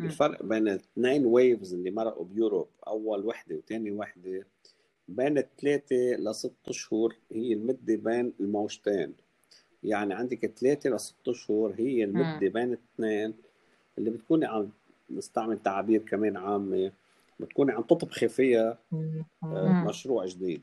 الفرق 0.01 0.43
بين 0.43 0.69
الاثنين 0.69 1.27
ويفز 1.27 1.75
اللي 1.75 1.91
مرقوا 1.91 2.25
بيوروب 2.25 2.69
أول 2.87 3.27
وحدة 3.27 3.57
وثاني 3.57 3.91
وحدة 3.91 4.47
بين 5.09 5.43
ثلاثة 5.61 5.97
لست 5.97 6.55
أشهر 6.69 7.15
هي 7.33 7.53
المدة 7.53 7.97
بين 7.97 8.33
الموجتين. 8.41 9.15
يعني 9.85 10.15
عندك 10.15 10.47
ثلاثة 10.47 10.91
لست 10.91 11.29
اشهر 11.29 11.75
هي 11.79 12.05
المدة 12.05 12.49
بين 12.49 12.73
الاثنين 12.73 13.35
اللي 13.99 14.11
بتكوني 14.11 14.47
عم 14.47 14.69
نستعمل 15.11 15.63
تعابير 15.63 16.03
كمان 16.03 16.37
عامة 16.37 16.93
بتكوني 17.41 17.73
عم 17.73 17.83
تطبخي 17.83 18.29
فيها 18.29 18.79
آه، 19.43 19.85
مشروع 19.89 20.27
جديد. 20.27 20.63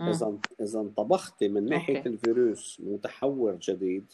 إذا 0.00 0.38
إذا 0.60 0.80
انطبختي 0.80 1.48
من 1.48 1.64
ناحية 1.64 1.96
أوكي. 1.96 2.08
الفيروس 2.08 2.80
متحور 2.84 3.54
جديد 3.54 4.04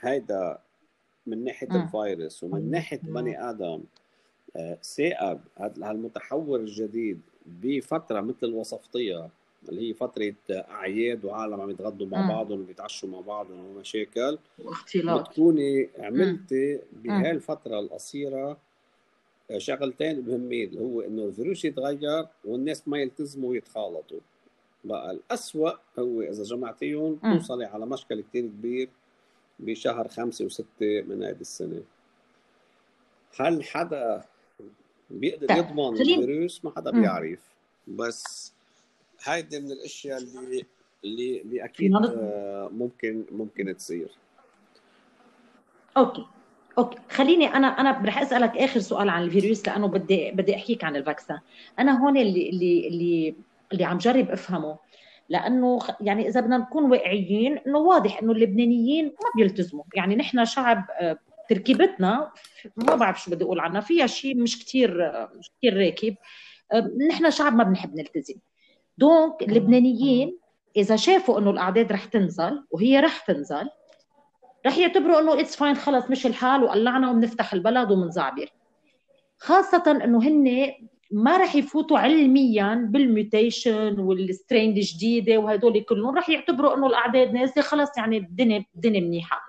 هيدا 0.00 0.58
من 1.26 1.44
ناحية 1.44 1.68
م. 1.68 1.76
الفيروس 1.76 2.44
ومن 2.44 2.70
ناحية 2.70 3.00
بني 3.02 3.40
ثاقب 4.82 5.40
آه، 5.58 5.72
هالمتحور 5.82 6.60
الجديد 6.60 7.20
بفترة 7.46 8.20
مثل 8.20 8.52
وصفتيها 8.52 9.30
اللي 9.68 9.88
هي 9.88 9.94
فترة 9.94 10.34
أعياد 10.50 11.24
وعالم 11.24 11.60
عم 11.60 11.70
يتغدوا 11.70 12.06
مع 12.06 12.28
بعضهم 12.28 12.60
وبيتعشوا 12.60 13.08
مع 13.08 13.20
بعضهم 13.20 13.66
ومشاكل 13.66 14.38
واختلاط. 14.58 15.28
بتكوني 15.28 15.88
عملتي 15.98 16.80
بهاي 16.92 17.30
الفترة 17.30 17.78
القصيرة 17.78 18.58
شغلتين 19.56 20.20
مهمين 20.20 20.68
اللي 20.68 20.80
هو 20.80 21.00
إنه 21.00 21.24
الفيروس 21.24 21.64
يتغير 21.64 22.26
والناس 22.44 22.88
ما 22.88 22.98
يلتزموا 22.98 23.50
ويتخالطوا. 23.50 24.20
بقى 24.84 25.10
الأسوأ 25.10 25.70
هو 25.98 26.22
إذا 26.22 26.42
جمعتيهم 26.42 27.16
توصلي 27.16 27.64
على 27.64 27.86
مشكل 27.86 28.20
كتير 28.20 28.42
كبير 28.42 28.88
بشهر 29.58 30.08
خمسة 30.08 30.44
وستة 30.44 31.02
من 31.02 31.22
هذه 31.22 31.40
السنة. 31.40 31.82
هل 33.36 33.64
حدا 33.64 34.24
بيقدر 35.10 35.46
طيب. 35.46 35.58
يضمن 35.58 36.00
الفيروس؟ 36.00 36.64
ما 36.64 36.72
حدا 36.76 36.90
بيعرف. 36.90 37.40
بس 37.88 38.52
هيدي 39.24 39.60
من 39.60 39.72
الأشياء 39.72 40.18
اللي 40.18 40.64
اللي 41.04 41.40
اللي 41.40 41.64
أكيد 41.64 41.94
آه، 41.94 42.70
ممكن 42.72 43.24
ممكن 43.32 43.76
تصير. 43.76 44.10
okay. 45.96 46.26
okay. 46.78 46.98
خليني 47.10 47.46
أنا 47.46 47.66
أنا 47.66 48.02
رح 48.06 48.18
أسألك 48.18 48.56
آخر 48.56 48.80
سؤال 48.80 49.08
عن 49.08 49.22
الفيروس 49.22 49.68
لأنه 49.68 49.88
بدي 49.88 50.30
بدي 50.30 50.56
أحكيك 50.56 50.84
عن 50.84 50.96
ال 50.96 51.02
vaccin 51.02 51.38
أنا 51.78 52.04
هون 52.04 52.16
اللي 52.16 52.48
اللي 52.50 52.88
اللي 52.88 53.34
اللي 53.72 53.84
عم 53.84 53.98
جرب 53.98 54.30
أفهمه. 54.30 54.78
لأنه 55.28 55.78
يعني 56.00 56.28
إذا 56.28 56.40
بدنا 56.40 56.58
نكون 56.58 56.90
واقعيين 56.90 57.58
إنه 57.58 57.78
واضح 57.78 58.22
إنه 58.22 58.32
اللبنانيين 58.32 59.04
ما 59.04 59.30
بيلتزموا. 59.36 59.84
يعني 59.94 60.16
نحن 60.16 60.44
شعب 60.44 60.84
آه، 61.00 61.18
تركيبتنا 61.48 62.32
ما 62.76 62.94
بعرف 62.94 63.22
شو 63.22 63.30
بدي 63.30 63.44
أقول 63.44 63.60
عنها. 63.60 63.80
فيها 63.80 64.06
شيء 64.06 64.36
مش 64.36 64.64
كثير 64.64 65.06
آه، 65.06 65.30
مش 65.38 65.50
كثير 65.58 65.76
راكب. 65.76 66.14
نحن 67.08 67.30
شعب 67.30 67.56
ما 67.56 67.64
بنحب 67.64 67.94
نلتزم. 67.94 68.34
donc 68.98 69.42
اللبنانيين 69.42 70.38
إذا 70.76 70.96
شافوا 70.96 71.38
إنه 71.38 71.50
الأعداد 71.50 71.92
رح 71.92 72.04
تنزل 72.04 72.64
وهي 72.70 73.00
رح 73.00 73.18
تنزل 73.18 73.68
رح 74.66 74.78
يعتبروا 74.78 75.20
إنه 75.20 75.40
it's 75.40 75.56
fine 75.56 75.74
خلص 75.74 76.10
مش 76.10 76.26
الحال 76.26 76.62
وقلعنا 76.62 77.10
وبنفتح 77.10 77.52
البلد 77.52 77.90
وبنزعبر 77.90 78.52
خاصة 79.38 80.00
إنه 80.04 80.22
هن 80.22 80.72
ما 81.10 81.36
رح 81.36 81.54
يفوتوا 81.56 81.98
علميا 81.98 82.88
بال 82.90 83.12
mutation 83.12 83.98
وال 84.00 84.17
strain 84.17 84.70
الجديدة 84.70 85.38
وهدول 85.38 85.80
كلهم 85.80 86.18
رح 86.18 86.28
يعتبروا 86.30 86.76
إنه 86.76 86.86
الأعداد 86.86 87.32
نازلة 87.32 87.62
خلص 87.62 87.98
يعني 87.98 88.16
الدنيا 88.16 88.64
الدنيا 88.76 89.00
منيحة. 89.00 89.40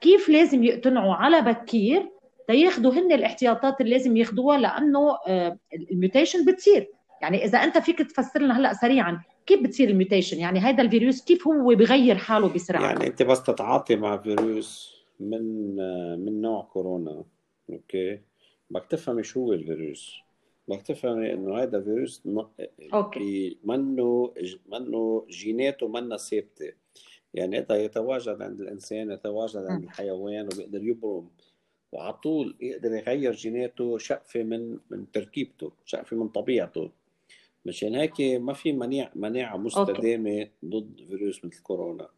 كيف 0.00 0.28
لازم 0.28 0.64
يقتنعوا 0.64 1.14
على 1.14 1.40
بكير؟ 1.40 2.10
تياخذوا 2.46 2.92
هن 2.92 3.12
الاحتياطات 3.12 3.80
اللي 3.80 3.92
لازم 3.92 4.16
ياخذوها 4.16 4.58
لأنه 4.58 5.18
آه، 5.26 5.58
ال 5.90 5.96
mutation 5.96 6.44
بتصير. 6.44 6.90
يعني 7.22 7.44
إذا 7.44 7.58
أنت 7.58 7.78
فيك 7.78 7.98
تفسر 7.98 8.42
لنا 8.42 8.58
هلأ 8.58 8.72
سريعا 8.72 9.22
كيف 9.46 9.62
بتصير 9.62 9.88
ال 9.88 9.93
mutation؟ 9.93 10.38
يعني 10.38 10.58
هذا 10.58 10.82
الفيروس 10.82 11.24
كيف 11.24 11.48
هو 11.48 11.74
بغير 11.74 12.16
حاله 12.16 12.48
بسرعة؟ 12.48 12.82
يعني 12.82 13.06
أنت 13.06 13.22
بس 13.22 13.42
تتعاطي 13.42 13.96
مع 13.96 14.16
فيروس 14.16 14.98
من 15.20 15.76
من 16.24 16.40
نوع 16.40 16.62
كورونا 16.62 17.24
okay؟ 17.70 18.20
بدك 18.70 18.86
تفهمي 18.90 19.22
شو 19.22 19.44
هو 19.44 19.52
الفيروس. 19.52 20.14
بدك 20.68 20.82
تفهمي 20.82 21.32
إنه 21.32 21.62
هذا 21.62 21.80
فيروس 21.80 22.28
okay. 22.94 23.58
منه 23.64 24.34
منه 24.72 25.26
جيناته 25.30 25.88
منا 25.88 26.16
ثابتة. 26.16 26.72
يعني 27.34 27.58
اذا 27.58 27.76
يتواجد 27.76 28.42
عند 28.42 28.60
الإنسان 28.60 29.10
يتواجد 29.10 29.64
عند 29.68 29.84
الحيوان 29.84 30.44
وبيقدر 30.44 30.84
يبرم. 30.84 31.28
وعلى 31.92 32.12
طول 32.12 32.56
يقدر 32.60 32.92
يغير 32.92 33.32
جيناته 33.32 33.98
شقفة 33.98 34.42
من 34.42 34.78
من 34.90 35.10
تركيبته 35.12 35.72
شقفة 35.84 36.16
من 36.16 36.28
طبيعته. 36.28 36.90
مشان 37.64 37.94
هيك 37.94 38.20
ما 38.20 38.52
في 38.52 38.72
مناعة 38.72 39.10
مناعة 39.14 39.56
مستدامة 39.56 40.48
ضد 40.64 41.04
فيروس 41.08 41.44
مثل 41.44 41.62
كورونا. 41.62 42.08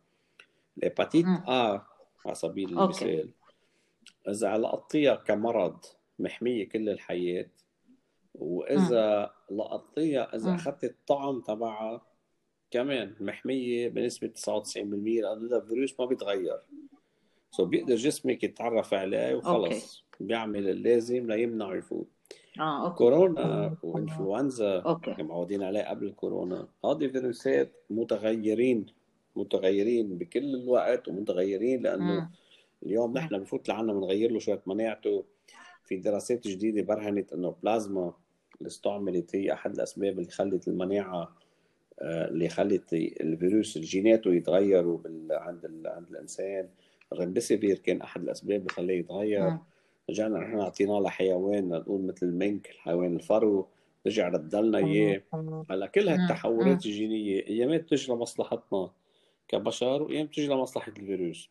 ال 0.78 0.84
hépatite 0.84 1.26
A 1.26 1.82
على 2.26 2.35
سبيل 2.35 2.78
المثال. 2.78 3.30
إذا 4.28 4.59
لقطيها 4.59 5.14
كمرض 5.14 5.85
محمية 6.18 6.68
كل 6.68 6.88
الحياة 6.88 7.49
وإذا 8.35 9.30
لقطيها 9.50 10.37
إذا 10.37 10.54
أخذت 10.54 10.85
الطعم 10.85 11.40
تبعها 11.40 12.02
كمان 12.70 13.14
محمية 13.20 13.88
بنسبة 13.88 14.28
99% 14.28 14.76
لأنه 14.76 15.47
هذا 15.47 15.56
الفيروس 15.56 16.00
ما 16.00 16.06
بيتغير. 16.06 16.61
so 17.50 17.64
بيقدر 17.64 17.94
جسمك 17.94 18.44
يتعرف 18.44 18.94
عليه 18.94 19.35
وخلص. 19.35 20.04
بيعمل 20.21 20.69
اللازم 20.69 21.32
ليمنع 21.32 21.75
يفوت. 21.75 22.08
آه 22.60 22.84
okay. 22.86 22.97
كورونا 22.96 23.76
وإنفلونزا 23.82 24.80
okay. 24.80 25.23
معودين 25.23 25.62
عليه 25.62 25.82
قبل 25.82 26.06
الكورونا. 26.06 26.68
هذه 26.84 27.06
فيروسات 27.06 27.73
متغيرين 27.90 28.86
متغيرين 29.36 30.18
بكل 30.18 30.54
الوقت 30.54 31.08
ومتغيرين 31.08 31.82
لأنه 31.82 32.20
م. 32.20 32.28
اليوم 32.86 33.12
نحن 33.18 33.38
بفوت 33.38 33.68
لعنا 33.68 33.92
بنغير 33.92 34.30
له 34.32 34.38
شوية 34.38 34.62
مناعته. 34.66 35.25
في 35.84 35.96
دراسات 35.96 36.49
جديدة 36.49 36.82
برهنت 36.82 37.32
إنه 37.32 37.49
البلازما 37.49 38.12
اللي 38.58 38.66
استعملت 38.66 39.36
هي 39.36 39.52
أحد 39.52 39.75
الأسباب 39.75 40.18
اللي 40.18 40.30
خلت 40.30 40.68
المناعة 40.68 41.36
آه، 42.02 42.28
اللي 42.28 42.49
خلت 42.49 42.92
الفيروس 42.92 43.78
جيناته 43.78 44.34
يتغيروا 44.34 44.99
عند 45.30 45.86
عند 45.86 46.06
الإنسان. 46.10 46.68
الريمبيسيفير 47.12 47.78
كان 47.78 48.00
أحد 48.00 48.23
الأسباب 48.23 48.56
اللي 48.60 48.68
خلاه 48.68 48.94
يتغير. 48.94 49.50
م. 49.50 49.58
رجعنا 50.10 50.38
نحن 50.38 50.58
اعطيناه 50.60 51.00
لحيوان 51.00 51.68
نقول 51.68 52.02
مثل 52.02 52.26
المنك 52.26 52.70
الحيوان 52.70 53.16
الفرو 53.16 53.68
رجع 54.06 54.28
ردلنا 54.28 54.78
إياه. 54.78 55.23
هلا 55.70 55.86
كل 55.86 56.08
هالتحورات 56.08 56.86
الجينية 56.86 57.46
أيامات 57.46 57.80
بتجي 57.80 58.12
لمصلحتنا 58.12 58.90
كبشر 59.49 60.02
وأيام 60.02 60.26
بتجي 60.26 60.46
لمصلحه 60.46 60.92
الفيروس. 60.99 61.50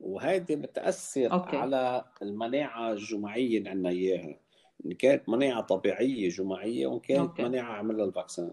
وهيدي 0.00 0.56
بتأثر 0.56 1.32
okay. 1.32 1.56
على 1.56 2.04
المناعة 2.22 2.92
الجماعية 2.92 3.58
اللي 3.58 3.70
عندنا 3.70 3.88
إياها. 3.88 4.38
إن 4.86 4.92
كانت 4.92 5.28
مناعة 5.28 5.60
طبيعية 5.60 6.28
جماعية 6.28 6.86
وإن 6.86 7.00
كانت 7.00 7.20
okay. 7.20 7.42
مناعة 7.42 7.72
عملها 7.72 8.04
ال 8.04 8.09
vaccine. 8.09 8.50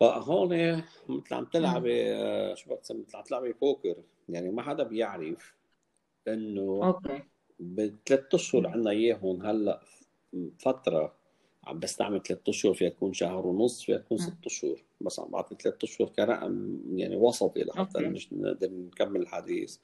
فهون 0.00 0.82
مثل 1.08 1.34
عم 1.34 1.44
تلعبي 1.44 2.14
آه، 2.14 2.54
شو 2.54 2.74
بتسمي 2.74 3.02
مثل 3.02 3.16
عم 3.16 3.22
تلعبي 3.22 3.52
بوكر 3.52 3.96
يعني 4.28 4.50
ما 4.50 4.62
حدا 4.62 4.82
بيعرف 4.82 5.54
إنه 6.28 6.80
okay. 6.84 7.22
بثلاث 7.60 8.34
أشهر 8.34 8.66
عندنا 8.66 8.90
إياهم 8.90 9.46
هلأ 9.46 9.80
فترة 10.58 11.16
عم 11.64 11.78
بستعمل 11.78 12.22
ثلاث 12.22 12.48
أشهر 12.48 12.74
فيها 12.74 12.88
تكون 12.88 13.12
شهر 13.12 13.46
ونص 13.46 13.82
فيها 13.82 13.98
تكون 13.98 14.18
ست 14.18 14.46
أشهر. 14.46 14.82
بس 15.00 15.20
عم 15.20 15.30
بعطي 15.30 15.56
ثلاث 15.62 15.84
أشهر 15.84 16.08
كرقم 16.08 16.80
يعني 16.94 17.16
وسطي 17.16 17.62
لحتى 17.62 17.98
مش 18.00 18.32
نقدر 18.32 18.70
نكمل 18.70 19.20
الحديث. 19.20 19.78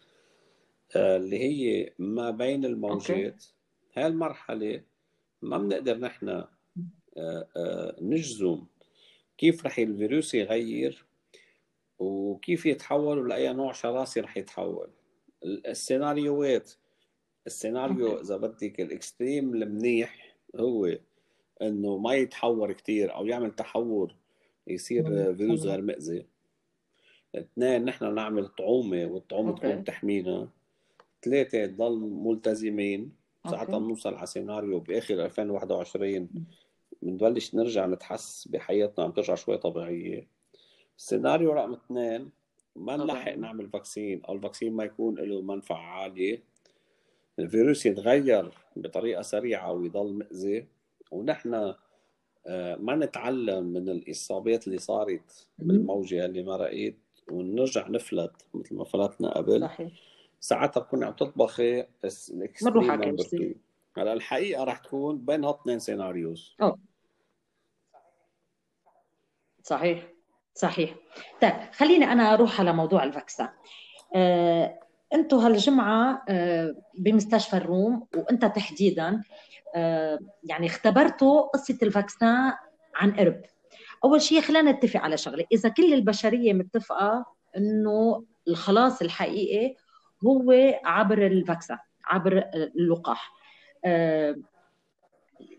آه 0.96 1.16
اللي 1.16 1.38
هي 1.38 1.92
ما 1.98 2.30
بين 2.30 2.64
الموجات. 2.64 3.44
هاي 3.96 4.06
المرحلة 4.06 4.82
ما 5.42 5.58
بنقدر 5.58 5.98
نحن 5.98 6.28
آه 6.28 6.48
آه 7.16 7.96
نجزم 8.00 8.62
كيف 9.38 9.66
رح 9.66 9.78
الفيروس 9.78 10.34
يغير 10.34 11.04
وكيف 11.98 12.66
يتحول 12.66 13.18
ولأي 13.18 13.52
نوع 13.52 13.72
شراسي 13.72 14.20
رح 14.20 14.36
يتحول. 14.36 14.90
السيناريوهات 15.44 16.72
السيناريو 17.46 18.20
إذا 18.20 18.36
بدك 18.36 18.80
الإكستريم 18.80 19.54
المنيح 19.54 20.36
هو 20.56 20.98
إنه 21.62 21.98
ما 21.98 22.14
يتحور 22.14 22.72
كثير 22.72 23.14
أو 23.14 23.26
يعمل 23.26 23.50
تحور 23.50 24.14
يصير 24.66 25.34
فيروس 25.34 25.62
غير 25.62 25.82
مأذي 25.82 26.26
اثنين 27.34 27.84
نحن 27.84 28.14
نعمل 28.14 28.48
طعومة 28.48 29.06
والطعومه 29.06 29.54
تكون 29.56 29.84
تحمينا. 29.84 30.48
ثلاثة 31.22 31.66
تضل 31.66 31.98
ملتزمين. 31.98 33.12
ساعتها 33.50 33.78
بنوصل 33.78 34.14
على 34.14 34.26
سيناريو 34.26 34.80
بآخر 34.80 35.24
2021 35.24 36.28
بنبلش 37.02 37.54
نرجع 37.54 37.86
نتحس 37.86 38.48
بحياتنا 38.48 39.04
عم 39.04 39.10
ترجع 39.10 39.34
شوي 39.34 39.58
طبيعية. 39.58 40.26
السيناريو 40.98 41.52
رقم 41.52 41.72
اثنين 41.72 42.30
ما 42.76 42.96
نلحق 42.96 43.34
نعمل 43.34 43.68
vaccine. 43.68 44.24
أو 44.24 44.34
ال 44.34 44.39
vaccine 44.39 44.72
ما 44.72 44.84
يكون 44.84 45.14
له 45.14 45.42
منفعة 45.42 45.76
عالية. 45.76 46.42
الفيروس 47.38 47.86
يتغير 47.86 48.50
بطريقة 48.76 49.22
سريعة 49.22 49.72
ويضل 49.72 50.12
مأذي. 50.12 50.66
ونحن 51.10 51.74
آه، 52.46 52.76
ما 52.76 52.96
نتعلم 52.96 53.64
من 53.64 53.88
الإصابات 53.88 54.66
اللي 54.66 54.78
صارت 54.78 55.48
بالموجة 55.58 56.24
اللي 56.24 56.42
مرقت 56.42 56.94
ونرجع 57.30 57.88
نفلت 57.88 58.32
مثل 58.54 58.74
ما 58.74 58.84
فلتنا 58.84 59.30
قبل. 59.30 59.60
صحيح. 59.60 59.92
ساعتها 60.40 60.80
بكون 60.80 61.04
عم 61.04 61.12
تطبخي 61.12 61.86
بنروح 62.62 62.90
على 62.90 63.54
هلا 63.96 64.12
الحقيقة 64.12 64.64
رح 64.64 64.78
تكون 64.78 65.18
بين 65.18 65.44
هالاثنين 65.44 65.78
scenarios 65.78 66.56
أوه. 66.62 66.78
صحيح. 69.62 70.08
صحيح. 70.54 70.94
طيب 71.42 71.52
خليني 71.72 72.04
أنا 72.04 72.34
أروح 72.34 72.60
على 72.60 72.72
موضوع 72.72 73.04
ال 73.04 73.10
vaccin. 73.10 73.48
آه، 74.14 74.80
أنتم 75.14 75.36
هالجمعة 75.36 76.22
آه، 76.28 76.74
بمستشفى 76.98 77.56
الروم 77.56 78.06
وانت 78.16 78.44
تحديدا 78.44 79.22
آه، 79.74 80.18
يعني 80.44 80.66
اختبرتوا 80.66 81.40
قصة 81.42 81.78
ال 81.82 81.92
vaccin 81.92 82.52
عن 82.94 83.12
قرب. 83.12 83.42
أول 84.04 84.22
شيء 84.22 84.40
خلينا 84.40 84.72
نتفق 84.72 85.00
على 85.00 85.16
شغلة 85.16 85.44
إذا 85.52 85.68
كل 85.68 85.94
البشرية 85.94 86.52
متفقة 86.52 87.24
إنه 87.56 88.24
الخلاص 88.48 89.02
الحقيقي 89.02 89.76
هو 90.26 90.52
عبر 90.84 91.26
ال 91.26 91.34
vaccin 91.34 91.78
عبر 92.04 92.44
اللقاح. 92.54 93.32
آه، 93.84 94.36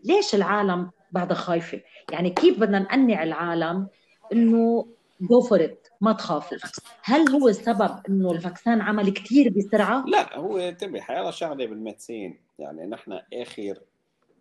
ليش 0.03 0.35
العالم 0.35 0.91
بعدها 1.11 1.37
خايفة؟ 1.37 1.81
يعني 2.11 2.29
كيف 2.29 2.59
بدنا 2.59 2.79
نقنع 2.79 3.23
العالم 3.23 3.87
إنه 4.33 4.87
go 5.21 5.41
for 5.41 5.63
it 5.63 5.86
ما 6.01 6.13
تخافوا 6.13 6.57
هل 7.01 7.29
هو 7.29 7.47
السبب 7.47 7.99
إنه 8.09 8.31
ال 8.31 8.38
vaccin 8.38 8.81
عمل 8.81 9.09
كثير 9.09 9.49
بسرعة؟ 9.49 10.05
لا 10.07 10.37
هو 10.37 10.57
انتبه 10.57 11.01
حيلا 11.01 11.31
شغلة 11.31 11.65
بال 11.65 11.80
medicine 11.80 12.39
يعني 12.59 12.85
نحن 12.85 13.19
آخر 13.33 13.79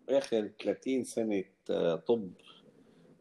آخر 0.09 0.49
30 0.63 1.03
سنة 1.03 1.43
آه، 1.69 1.95
طب 1.95 2.29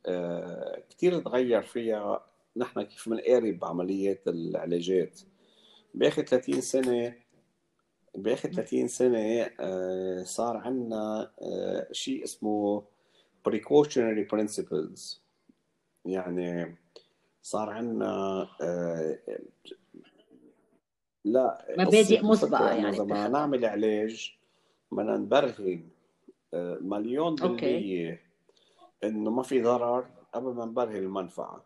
آه، 0.06 0.82
كثير 0.90 1.18
تغير 1.20 1.62
فيها. 1.62 2.26
نحن 2.56 2.82
كيف 2.82 3.08
بنقارب 3.08 3.58
بعمليات 3.58 4.28
العلاجات. 4.28 5.20
بآخر 5.94 6.22
30 6.22 6.60
سنة 6.60 7.14
بآخر 8.14 8.52
30 8.52 8.88
سنة 8.88 9.50
آه، 9.60 10.22
صار 10.22 10.56
عندنا 10.56 11.30
شيء 11.92 12.24
اسمه 12.24 12.84
precautionary 13.48 14.26
principles. 14.34 15.18
يعني 16.04 16.76
صار 17.46 17.70
عندنا 17.70 18.48
لا 21.24 21.66
مبادئ 21.78 22.22
مسبقه 22.22 22.74
يعني. 22.74 22.98
لما 22.98 23.28
نعمل 23.28 23.64
علاج 23.64 24.38
بدنا 24.92 25.16
نبرهن 25.16 25.88
آه، 26.54 26.78
مليون 26.80 27.34
بالمية 27.34 28.22
إنه 29.04 29.30
ما 29.30 29.42
في 29.42 29.62
ضرر 29.62 30.06
قبل 30.32 30.54
ما 30.54 30.64
نبرهن 30.64 30.96
المنفعة. 30.96 31.64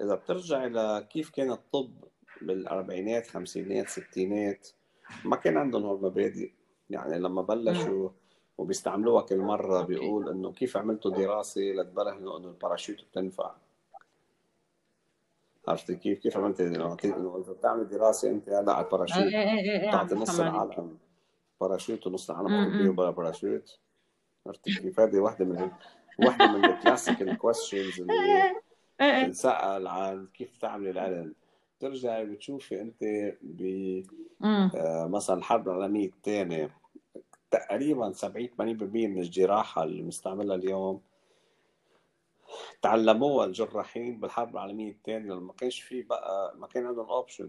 إذا 0.00 0.14
بترجع 0.14 0.66
إلى 0.66 1.06
كيف 1.10 1.30
كان 1.30 1.50
الطب 1.50 1.90
بالأربعينات 2.42 3.26
خمسينات 3.26 3.88
ستينات 3.88 4.68
ما 5.24 5.36
كان 5.36 5.56
عندهم 5.56 5.86
هالمبادئ 5.86 6.52
يعني 6.90 7.18
لما 7.18 7.42
بلشوا 7.42 8.08
وبيستعملوها 8.58 9.22
كل 9.22 9.38
مرة 9.38 9.82
بيقول 9.82 10.28
إنه 10.28 10.52
كيف 10.52 10.76
عملتوا 10.76 11.10
دراسة 11.10 11.60
لتبرهنوا 11.60 12.38
إنه 12.38 12.48
الباراشوت 12.48 13.04
بتنفع. 13.10 13.54
عرفتي 15.68 15.96
كيف؟ 15.96 16.18
كيف 16.18 16.36
عملت 16.36 16.60
انه 16.60 16.96
إذا 16.96 17.52
بتعمل 17.52 17.88
دراسة 17.88 18.30
أنت 18.30 18.48
هلا 18.48 18.72
على 18.72 18.84
الباراشوت 18.84 19.22
إيه، 19.22 19.38
إيه، 19.38 19.80
إيه، 19.80 19.88
بتعطي 19.88 20.14
نص 20.14 20.40
العالم. 20.40 20.98
باراشوت 21.60 22.06
ونص 22.06 22.30
العالم 22.30 22.78
فيه 22.78 22.90
بلا 22.90 23.10
باراشوت. 23.10 23.78
عرفتي 24.46 24.74
كيف؟ 24.74 25.00
هذه 25.00 25.18
واحدة 25.18 25.44
من 25.44 25.70
واحدة 26.18 26.46
من 26.58 26.64
ال 26.64 26.71
classical 26.71 27.38
questions 27.38 28.00
اللي 28.00 28.54
بتنسال 29.00 29.86
عن 29.86 30.26
كيف 30.34 30.56
تعملي 30.60 30.90
العلم. 30.90 31.34
بترجعي 31.78 32.26
بتشوفي 32.26 32.80
أنت 32.80 33.04
ب 33.42 34.02
آه 34.44 35.06
مثلا 35.06 35.36
الحرب 35.36 35.68
العالمية 35.68 36.06
الثانية. 36.08 36.70
تقريبا 37.50 38.12
70 38.12 38.48
80% 38.48 38.52
من 38.94 39.18
الجراحة 39.18 39.82
اللي 39.82 40.02
بنستعملها 40.02 40.56
اليوم 40.56 41.00
تعلموها 42.82 43.46
الجراحين 43.46 44.20
بالحرب 44.20 44.50
العالمية 44.54 44.90
الثانية 44.90 45.32
لما 45.32 45.40
ما 45.40 45.52
كانش 45.52 45.80
في 45.80 46.02
بقى 46.02 46.56
ما 46.56 46.66
كان 46.66 46.86
عندهم 46.86 47.06
option 47.08 47.48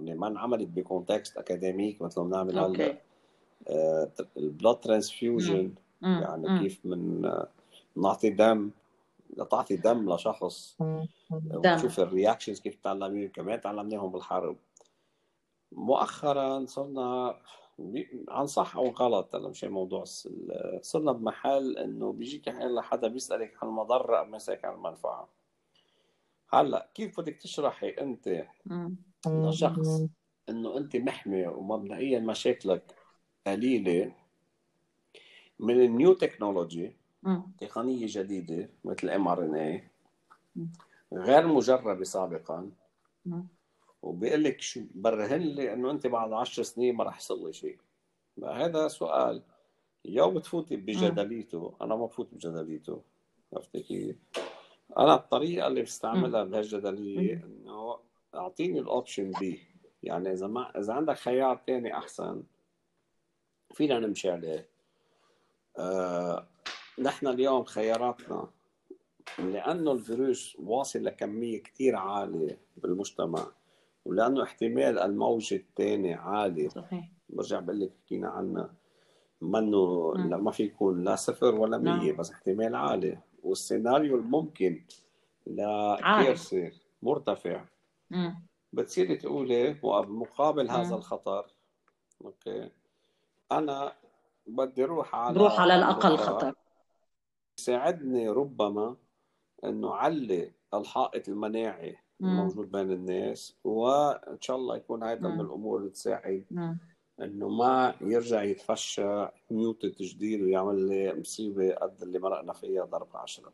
يعني 0.00 0.18
ما 0.20 0.26
انعملت 0.26 0.68
ب 0.68 0.76
contexte 0.76 1.36
académique 1.38 2.02
مثل 2.02 2.20
ما 2.20 2.42
بنعمل 2.44 2.58
هلأ. 2.58 2.98
ال 4.36 4.43
blood 4.43 4.80
transfusion 4.80 5.74
يعني 6.02 6.48
مم. 6.48 6.58
كيف 6.62 6.80
من 6.86 7.24
آه، 7.24 7.48
نعطي 7.96 8.30
دم. 8.30 8.70
لتعطي 9.36 9.76
دم 9.76 10.14
لشخص. 10.14 10.76
وتشوف 11.30 12.00
الرياكشنز 12.00 12.60
كيف 12.60 12.74
تعلمين 12.84 13.28
كمان 13.28 13.60
تعلمناهم 13.60 14.12
بالحرب. 14.12 14.56
مؤخرا 15.72 16.66
صرنا 16.66 17.36
عن 18.28 18.46
صح 18.46 18.76
أو 18.76 18.88
غلط 18.88 19.34
هلا 19.34 19.48
مش 19.48 19.64
موضوع 19.64 20.04
صرنا 20.80 21.12
بمحل 21.12 21.78
إنه 21.78 22.12
بيجيك 22.12 22.48
أحيانا 22.48 22.82
حدا 22.82 23.08
بيسألك 23.08 23.62
عن 23.62 23.68
المضره 23.68 24.16
قبل 24.18 24.30
ما 24.30 24.36
يسالك 24.36 24.64
عن 24.64 24.74
المنفعه 24.74 25.28
هلأ 26.52 26.90
كيف 26.94 27.20
بدك 27.20 27.36
تشرحي 27.36 27.88
أنت 27.88 28.46
لشخص 29.26 30.02
إنه 30.48 30.76
أنت 30.78 30.96
محمي 30.96 31.46
ومبدئيا 31.46 32.20
مشاكلك 32.20 32.94
قليلة 33.46 34.12
من 35.60 35.80
ال 35.84 35.91
new 35.91 36.12
technology 36.12 36.96
تقنية 37.58 38.06
جديدة 38.08 38.70
مثل 38.84 39.08
mRNA 39.10 39.88
غير 41.12 41.46
مجربة 41.46 42.04
سابقا 42.04 42.70
وبيقول 44.02 44.44
لك 44.44 44.60
شو 44.60 44.80
برهن 44.94 45.40
لي 45.40 45.72
إنه 45.72 45.90
أنت 45.90 46.06
بعد 46.06 46.32
10 46.32 46.62
سنين 46.62 46.94
ما 46.94 47.04
راح 47.04 47.18
يصير 47.18 47.36
لي 47.36 47.52
شيء. 47.52 47.78
هذا 48.44 48.88
سؤال. 48.88 49.42
يا 50.04 50.26
بتفوتي 50.26 50.76
بجدليته. 50.76 51.74
أنا 51.80 51.96
ما 51.96 52.06
بفوت 52.06 52.34
بجدليته. 52.34 53.02
عرفتي 53.52 53.80
كيف؟ 53.80 54.16
أنا 54.98 55.14
الطريقة 55.14 55.66
اللي 55.66 55.82
بستعملها 55.82 56.44
بهالجدلية 56.44 57.44
إنه 57.44 57.98
أعطيني 58.34 58.80
ال 58.80 58.87
option 58.87 59.30
B 59.30 59.62
يعني 60.02 60.32
إذا 60.32 60.46
ما 60.46 60.78
إذا 60.78 60.92
عندك 60.92 61.16
خيار 61.16 61.60
ثاني 61.66 61.96
أحسن 61.96 62.42
فينا 63.74 63.98
نمشي 63.98 64.30
عليه. 64.30 64.68
آه 65.78 66.46
نحن 66.98 67.26
اليوم 67.26 67.64
خياراتنا. 67.64 68.48
لأنه 69.38 69.92
الفيروس 69.92 70.56
واصل 70.58 71.04
لكمية 71.04 71.62
كثير 71.62 71.96
عالية 71.96 72.58
بالمجتمع. 72.76 73.46
ولأنه 74.06 74.42
احتمال 74.42 74.98
الموج 74.98 75.54
الثاني 75.54 76.14
عالي. 76.14 76.68
صحيح. 76.70 77.10
برجع 77.28 77.60
بقول 77.60 77.80
لك 77.80 77.92
حكينا 78.04 78.28
عنه 78.28 78.70
منه 79.40 80.14
لا 80.16 80.36
ما 80.36 80.50
في 80.50 80.62
يكون 80.62 81.04
لا 81.04 81.16
صفر 81.16 81.54
ولا 81.54 81.78
100 81.78 81.94
نعم. 81.94 82.16
بس 82.16 82.30
احتمال 82.30 82.74
عالي. 82.74 83.18
والسيناريو 83.42 84.16
الممكن 84.16 84.84
لكارثه 85.46 86.72
مرتفع. 87.02 87.64
مم. 88.10 88.46
بتصيري 88.72 89.16
تقولي 89.16 89.76
مقابل 89.82 90.70
هذا 90.70 90.94
الخطر 90.94 91.46
أوكي. 92.24 92.70
أنا 93.52 93.92
بدي 94.46 94.84
أروح 94.84 95.14
على 95.14 95.38
روح 95.38 95.60
على 95.60 95.76
الأقل 95.76 96.16
خطر 96.16 96.54
يساعدني 97.58 98.28
ربما 98.28 98.96
إنه 99.64 99.94
علي 99.94 100.52
الحائط 100.74 101.28
المناعي. 101.28 101.96
الموجود 102.20 102.70
بين 102.70 102.92
الناس 102.92 103.56
وإن 103.64 104.40
شاء 104.40 104.56
الله 104.56 104.76
يكون 104.76 105.02
هذا 105.02 105.28
من 105.28 105.40
الأمور 105.40 105.78
اللي 105.78 105.90
تساعد 105.90 106.44
إنه 107.20 107.48
ما 107.48 107.94
يرجع 108.00 108.42
يتفشى 108.42 109.28
ميوتة 109.50 109.92
جديد 110.00 110.42
ويعمل 110.42 110.88
لي 110.88 111.14
مصيبة 111.14 111.74
قد 111.74 112.02
اللي 112.02 112.18
مرقنا 112.18 112.52
فيها 112.52 112.84
ضربه 112.84 113.18
عشرة. 113.18 113.52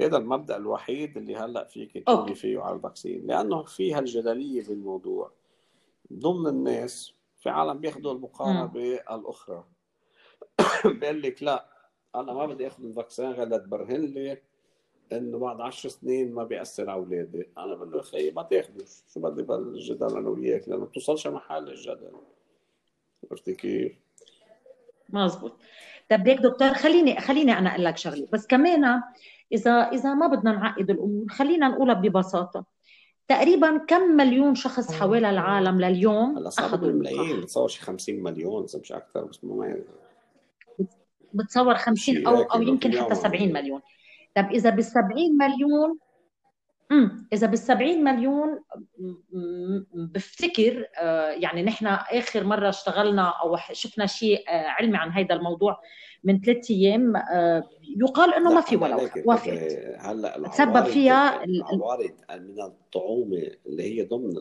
هذا 0.00 0.16
المبدأ 0.16 0.56
الوحيد 0.56 1.16
اللي 1.16 1.36
هلأ 1.36 1.64
فيك 1.64 2.04
تقولي 2.04 2.34
فيه 2.34 2.60
على 2.60 2.76
ال 2.76 2.82
vaccine 2.82 3.26
لأنه 3.26 3.62
في 3.62 3.94
هالجدلية 3.94 4.62
بالموضوع. 4.62 5.32
ضمن 6.12 6.46
الناس 6.46 7.12
في 7.38 7.50
عالم 7.50 7.78
بياخذوا 7.78 8.12
المقاربه 8.12 8.94
الاخرى 8.94 9.64
بيقول 11.00 11.22
لك 11.22 11.42
لا 11.42 11.66
أنا 12.14 12.32
ما 12.32 12.46
بدي 12.46 12.66
أخذ 12.66 12.84
ال 12.84 12.90
vaccine 12.90 13.30
غير 13.30 13.48
لتبرهن 13.48 14.00
لي. 14.00 14.42
انه 15.16 15.38
بعد 15.38 15.60
عشر 15.60 15.88
سنين 15.88 16.32
ما 16.32 16.44
بيأثر 16.44 16.90
على 16.90 17.00
أولادي. 17.00 17.48
أنا 17.58 17.74
بقول 17.74 17.92
له 17.92 18.00
أخي 18.00 18.30
ما 18.30 18.42
تاخذه 18.42 18.84
شو 19.14 19.20
بدي 19.20 19.42
بالجدل 19.42 20.16
أنا 20.16 20.28
وياك؟ 20.28 20.68
لأنه 20.68 20.84
بتوصلش 20.84 21.26
محل 21.26 21.68
الجدل. 21.68 22.10
عرفتي 23.30 23.54
كيف؟ 23.54 23.92
مزبوط. 25.08 25.52
طب 26.10 26.26
ليك 26.26 26.38
دكتور 26.38 26.74
خليني 26.74 27.20
خليني 27.20 27.58
أنا 27.58 27.70
أقول 27.70 27.84
لك 27.84 27.96
شغلة. 27.96 28.28
بس 28.32 28.46
كمان 28.46 29.02
اذا 29.52 29.70
إذا 29.70 30.14
ما 30.14 30.26
بدنا 30.26 30.52
نعقد 30.52 30.90
الأمور 30.90 31.28
خلينا 31.28 31.68
نقولها 31.68 31.94
ببساطة. 31.94 32.64
تقريبا 33.28 33.76
كم 33.76 34.02
مليون 34.02 34.54
شخص 34.54 34.92
حوالي 34.92 35.30
العالم 35.30 35.80
لليوم 35.80 36.38
هلا 36.38 36.50
صار 36.50 36.92
ملايين. 36.92 37.40
بتصور 37.40 37.68
شي 37.68 37.80
50 37.80 38.22
مليون 38.22 38.64
إذا 38.64 38.78
مش 38.78 38.92
أكثر 38.92 39.24
بس 39.24 39.44
ما 39.44 39.76
بتصور 41.34 41.74
50 41.74 42.26
أو 42.26 42.42
أو 42.42 42.62
يمكن 42.62 42.92
حتى 42.92 43.14
70 43.14 43.52
مليون. 43.52 43.80
طب 44.34 44.50
إذا 44.50 44.70
بال 44.70 44.84
70 44.84 45.36
مليون 45.38 45.98
امم 46.92 47.28
إذا 47.32 47.46
بال 47.46 47.58
70 47.58 48.04
مليون 48.04 48.60
بفتكر 49.94 50.86
آه، 50.98 51.30
يعني 51.30 51.62
نحن 51.62 51.86
آخر 51.86 52.44
مرة 52.44 52.68
اشتغلنا 52.68 53.28
أو 53.28 53.56
شفنا 53.72 54.06
شيء 54.06 54.48
آه، 54.48 54.66
علمي 54.66 54.96
عن 54.96 55.10
هذا 55.10 55.34
الموضوع 55.34 55.80
من 56.24 56.40
ثلاث 56.40 56.70
أيام 56.70 57.16
آه، 57.16 57.68
يقال 57.96 58.34
إنه 58.34 58.54
ما 58.54 58.60
في 58.60 58.76
ولا 58.76 59.10
وافات 59.24 59.72
هلأ 59.98 60.48
تسبب 60.48 60.84
فيها 60.84 61.44
العوارض 61.44 62.14
من 62.30 62.60
الطعومة 62.60 63.50
اللي 63.66 63.82
هي 63.82 64.02
ضمن 64.02 64.36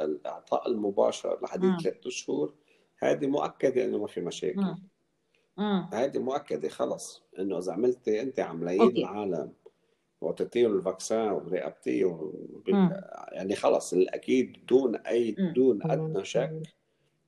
الإعطاء 0.00 0.68
المباشر 0.68 1.38
لحديث 1.42 1.82
ثلاث 1.82 2.06
أشهر 2.06 2.52
هذه 2.98 3.26
مؤكدة 3.26 3.84
إنه 3.84 3.98
ما 3.98 4.06
في 4.06 4.20
مشاكل. 4.20 4.74
هذه 5.92 6.18
مؤكدة 6.18 6.68
خلص 6.68 7.22
إنه 7.38 7.58
إذا 7.58 7.72
عملتي 7.72 8.22
انت 8.22 8.40
عمليين 8.40 8.96
العالم 8.96 9.52
وتعطيه 10.20 10.66
الفاكسان 10.66 11.30
ورقبتيه 11.30 12.32
يعني 13.32 13.56
خلص 13.56 13.92
الأكيد 13.92 14.66
دون 14.66 14.96
أي 14.96 15.30
دون 15.30 15.90
أدنى 15.90 16.24
شك 16.24 16.62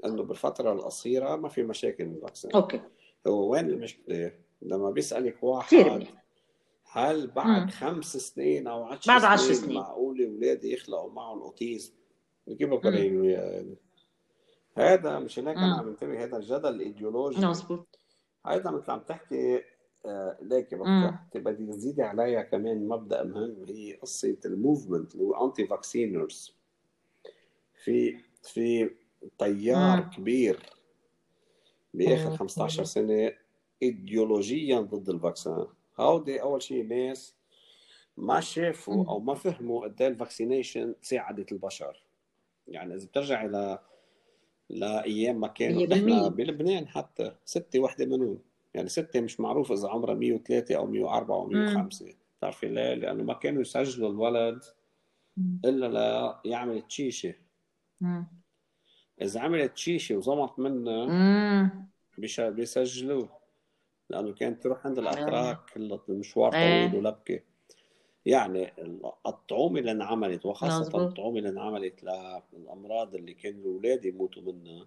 إنه 0.05 0.23
بالفترة 0.23 0.73
القصيرة 0.73 1.37
ما 1.37 1.49
في 1.49 1.63
مشاكل 1.63 2.07
من 2.07 2.15
ال 2.15 2.20
vaccin 2.20 2.51
okay. 2.55 2.81
هو 3.27 3.53
وين 3.53 3.71
المشكلة؟ 3.71 4.33
لما 4.63 4.91
بيسألك 4.91 5.43
واحد 5.43 6.07
هل 6.93 7.27
بعد 7.27 7.63
مم. 7.63 7.69
خمس 7.69 8.17
سنين 8.17 8.67
أو 8.67 8.85
عشر 8.85 9.13
بعد 9.13 9.25
عشر 9.25 9.45
سنين, 9.45 9.57
سنين. 9.57 9.75
معقول 9.75 10.25
أولادي 10.25 10.73
يخلقوا 10.73 11.11
معهم 11.11 11.43
autism 11.43 11.93
كيف 12.59 12.71
بفكرين 12.71 13.37
هذا 14.75 15.19
مش 15.19 15.39
هناك 15.39 15.57
أنا 15.57 15.77
عم 15.77 15.89
انتبه 15.89 16.25
هذا 16.25 16.37
الجدل 16.37 16.69
الايديولوجي 16.69 17.47
مظبوط. 17.47 17.99
أيضا 18.51 18.71
مثل 18.71 18.91
عم 18.93 19.01
تحكي 19.01 19.63
آه 20.07 20.39
ليك 20.43 20.75
بدك 20.75 21.37
بدي 21.37 21.67
تزيدي 21.67 22.03
عليها 22.03 22.43
كمان 22.43 22.89
مبدأ 22.89 23.23
مهم 23.23 23.65
هي 23.69 23.95
قصة 23.95 24.37
ال 24.45 24.52
movement 24.52 25.15
اللي 25.15 25.25
هو 25.25 25.47
anti-vaxxers 25.47 26.57
في 27.85 28.19
في 28.43 28.91
تيار 29.39 29.97
مم. 30.05 30.11
كبير 30.11 30.61
بآخر 31.95 32.37
15 32.37 32.85
سنة 32.85 33.33
ايديولوجيا 33.83 34.81
ضد 34.81 35.09
ال 35.09 35.15
vaccine. 35.15 35.67
هودي 36.01 36.43
أول 36.43 36.63
شيء 36.63 36.87
ناس 36.87 37.35
ما 38.17 38.41
شافوا 38.41 39.05
أو 39.09 39.21
ما 39.21 39.35
فهموا 39.35 39.85
قد 39.85 40.03
إيه 40.03 40.09
ال 40.09 40.16
vaccination 40.16 40.95
ساعدت 41.03 41.53
البشر. 41.53 42.03
يعني 42.69 42.95
إذا 42.95 43.07
بترجع 43.07 43.45
إلى 43.45 43.79
لايام 44.71 45.41
ما 45.41 45.49
كانوا. 45.49 45.83
نحن 45.87 46.29
بلبنان 46.29 46.89
حتى 46.89 47.33
ستة 47.45 47.81
وحدة 47.81 48.07
منهم 48.07 48.39
يعني 48.75 48.89
ستة 48.89 49.21
مش 49.21 49.41
معروف 49.41 49.73
إذا 49.73 49.89
عمرها 49.89 50.15
103 50.15 50.77
أو 50.77 50.87
104 50.87 51.37
أو 51.37 51.47
105 51.47 52.07
بتعرفي 52.39 52.69
ليه؟ 52.69 52.95
لأنه 52.95 53.23
ما 53.25 53.35
كانوا 53.35 53.61
يسجلوا 53.61 54.11
الولد 54.11 54.61
إلا 55.65 55.87
لا 55.87 56.41
يعمل 56.45 56.83
تشيشه 56.83 57.35
إذا 59.23 59.41
عملت 59.41 59.73
تشيشه 59.73 60.17
وزمط 60.17 60.59
منها 60.59 61.89
بيسجلوه. 62.19 63.29
لأنه 64.11 64.33
كانت 64.33 64.63
تروح 64.63 64.87
عند 64.87 64.99
الأتراك 64.99 65.77
المشوار 66.09 66.53
طويل 66.53 66.63
إيه. 66.63 66.95
ولبكة. 66.95 67.41
يعني 68.27 68.73
الطعومه 69.27 69.81
اللي 69.81 69.91
انعملت 69.91 70.47
وخاصة 70.47 71.05
الطعومه 71.05 71.39
اللي 71.39 71.49
انعملت 71.49 72.05
للأمراض 72.53 73.15
اللي 73.15 73.35
كانوا 73.35 73.61
الاولاد 73.61 74.05
يموتوا 74.05 74.43
منها 74.43 74.87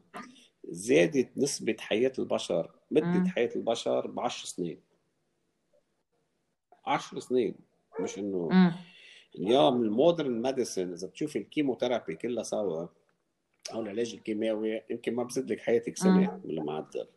زادت 0.63 1.30
نسبة 1.38 1.75
حياة 1.80 2.12
البشر 2.19 2.71
مده 2.91 3.30
حياة 3.30 3.49
البشر 3.56 4.08
ب 4.08 4.19
10 4.19 4.45
سنين. 4.45 4.82
10 6.86 7.19
سنين 7.19 7.56
مش 7.99 8.17
إنه 8.19 8.49
اليوم 9.36 9.82
ال 9.81 9.90
modern 9.90 10.41
medicine 10.41 10.93
إذا 10.93 11.08
بتشوف 11.08 11.36
ال 11.35 11.42
chemotherapy 11.42 12.15
كلها 12.15 12.43
سوا 12.43 12.88
أو 13.73 13.82
العلاج 13.82 14.13
الكيماوي 14.13 14.82
يمكن 14.89 15.15
ما 15.15 15.23
بزيد 15.23 15.52
لك 15.52 15.60
حياتك 15.60 15.97
سنة 15.97 16.41
بالمعدل 16.45 17.08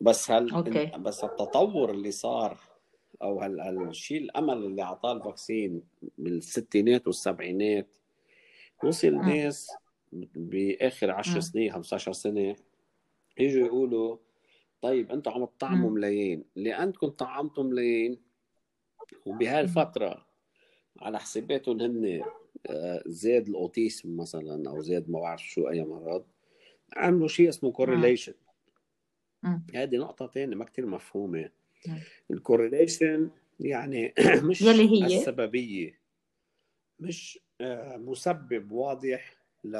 بس 0.00 0.30
هل 0.30 0.50
okay. 0.50 0.86
بس 0.86 1.24
التطور 1.24 1.90
اللي 1.90 2.10
صار 2.10 2.67
أو 3.22 3.40
هالشيء 3.40 4.20
الأمل 4.22 4.56
اللي 4.56 4.82
أعطاه 4.82 5.12
ال 5.12 5.21
vaccine 5.21 5.82
بالستينات 6.18 7.06
والسبعينات؟ 7.06 7.88
وصل 8.84 9.14
ناس 9.14 9.70
بآخر 10.12 11.10
10 11.10 11.40
سنين 11.40 11.72
15 11.72 12.12
سنة 12.12 12.56
يجوا 13.38 13.66
يقولوا 13.66 14.16
طيب 14.80 15.12
أنتم 15.12 15.30
عم 15.30 15.44
تطعموا 15.44 15.90
ملايين 15.90 16.44
لانكم 16.56 17.08
طعمتوا 17.08 17.64
ملايين 17.64 18.18
وبهالفتره 19.26 20.26
على 21.00 21.18
حساباتهم 21.18 21.80
هن 21.80 22.22
آه، 22.66 23.02
زاد 23.06 23.48
ال 23.48 23.58
autism 23.58 24.16
مثلا 24.16 24.70
أو 24.70 24.80
زاد 24.80 25.10
ما 25.10 25.20
بعرف 25.20 25.42
شو 25.42 25.68
أي 25.68 25.84
مرض 25.84 26.24
عملوا 26.96 27.28
شيء 27.28 27.48
اسمه 27.48 27.72
correlation 27.72 28.34
هذه 29.74 29.96
نقطة 29.96 30.26
ثانية 30.26 30.56
ما 30.56 30.64
كثير 30.64 30.86
مفهومة. 30.86 31.50
ال 32.30 32.38
correlation 32.38 33.30
يعني 33.60 34.14
مش 34.48 34.62
يلي 34.62 34.88
هي؟ 34.90 35.18
السببية 35.18 35.98
مش 37.00 37.38
آه، 37.60 37.96
مسبب 37.96 38.72
واضح 38.72 39.36
ل 39.64 39.76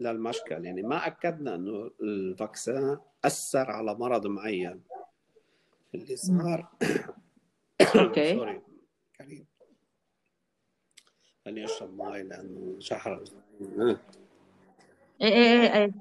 للمشكل 0.00 0.64
يعني 0.64 0.82
ما 0.82 1.06
أكدنا 1.06 1.54
إنه 1.54 1.90
ال 2.02 2.14
vaccine 2.14 2.96
أثر 3.24 3.70
على 3.70 3.94
مرض 3.94 4.26
معين. 4.26 4.82
اللي 5.94 6.16
صار 6.16 6.68
okay. 8.00 8.34
Sorry 8.34 8.60
كريم. 9.16 9.46
خليني 11.44 11.64
أشرب 11.64 12.02
مي 12.02 12.22
لأنه 12.22 12.76
شحر 12.78 13.24
إيه 13.62 13.98
إيه 15.22 15.60
إيه, 15.60 15.74
إيه. 15.74 15.92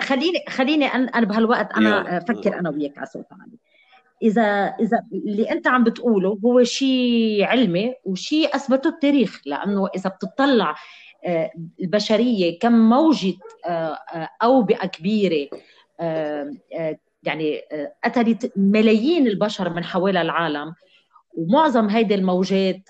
خليني 0.00 0.44
خليني 0.48 0.86
أنا 0.86 1.26
بهالوقت 1.26 1.72
أنا 1.72 2.16
أفكر 2.18 2.58
أنا 2.58 2.70
وياك 2.70 2.98
على 2.98 3.06
صوت 3.06 3.26
عالي. 3.32 3.58
إذا 4.22 4.42
إذا 4.80 5.02
اللي 5.12 5.50
أنت 5.50 5.66
عم 5.66 5.84
بتقوله 5.84 6.38
هو 6.44 6.62
شيء 6.62 7.44
علمي 7.44 7.94
وشيء 8.04 8.56
أثبته 8.56 8.88
التاريخ 8.88 9.40
لأنه 9.46 9.88
إذا 9.96 10.10
بتطلع 10.10 10.74
آه، 11.24 11.50
البشرية 11.80 12.58
كم 12.58 12.72
موجة 12.72 13.34
آه، 13.66 13.98
آه، 14.14 14.28
أوبئة 14.42 14.86
كبيرة 14.86 15.48
يعني 17.22 17.60
قتلت 18.04 18.52
ملايين 18.56 19.26
البشر 19.26 19.70
من 19.70 19.84
حوالي 19.84 20.20
العالم 20.20 20.74
ومعظم 21.36 21.88
هيدي 21.88 22.14
الموجات 22.14 22.80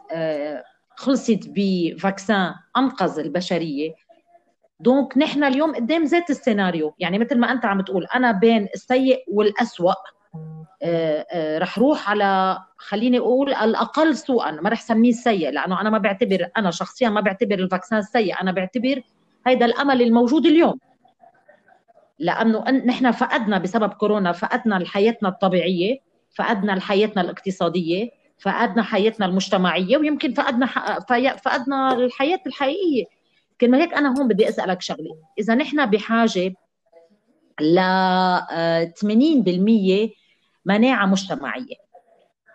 خلصت 0.96 1.40
ب 1.48 1.63
vaccin 1.63 2.54
أنقذ 2.76 3.18
البشرية. 3.18 3.94
donc 4.80 5.18
نحن 5.18 5.44
اليوم 5.44 5.74
قدام 5.74 6.04
ذات 6.04 6.30
السيناريو. 6.30 6.94
يعني 6.98 7.18
مثل 7.18 7.38
ما 7.38 7.52
أنت 7.52 7.64
عم 7.64 7.80
تقول 7.80 8.06
أنا 8.14 8.32
بين 8.32 8.68
السيء 8.74 9.24
والأسوأ. 9.28 9.94
رح 11.58 11.78
روح 11.78 12.10
على 12.10 12.58
خليني 12.76 13.18
أقول 13.18 13.54
الأقل 13.54 14.16
سوءا. 14.16 14.50
ما 14.50 14.70
رح 14.70 14.80
سميه 14.80 15.12
سيء 15.12 15.50
لأنه 15.50 15.80
أنا 15.80 15.90
ما 15.90 15.98
بعتبر 15.98 16.48
أنا 16.56 16.70
شخصيا 16.70 17.08
ما 17.08 17.20
بعتبر 17.20 17.58
ال 17.58 17.65
vaccin 17.65 18.02
سيء. 18.02 18.40
أنا 18.40 18.52
بعتبر 18.52 19.02
هيدا 19.46 19.66
الأمل 19.66 20.02
الموجود 20.02 20.46
اليوم. 20.46 20.78
لأنه 22.18 22.70
نحن 22.70 23.10
فقدنا 23.10 23.58
بسبب 23.58 23.92
كورونا 23.92 24.32
فقدنا 24.32 24.86
حياتنا 24.86 25.28
الطبيعية 25.28 25.98
فقدنا 26.36 26.80
حياتنا 26.80 27.22
الاقتصادية 27.22 28.10
فقدنا 28.38 28.82
حياتنا 28.82 29.26
المجتمعية 29.26 29.96
ويمكن 29.96 30.32
فقدنا 30.32 30.66
فقدنا 31.36 31.92
الحياة 31.92 32.40
الحقيقية. 32.46 33.04
كرمال 33.60 33.80
هيك 33.80 33.94
أنا 33.94 34.18
هون 34.18 34.28
بدي 34.28 34.48
أسألك 34.48 34.82
شغلة. 34.82 35.16
إذا 35.38 35.54
نحن 35.54 35.86
بحاجة 35.86 36.54
ل 37.60 37.80
80% 39.00 40.10
مناعة 40.64 41.06
مجتمعية. 41.06 41.76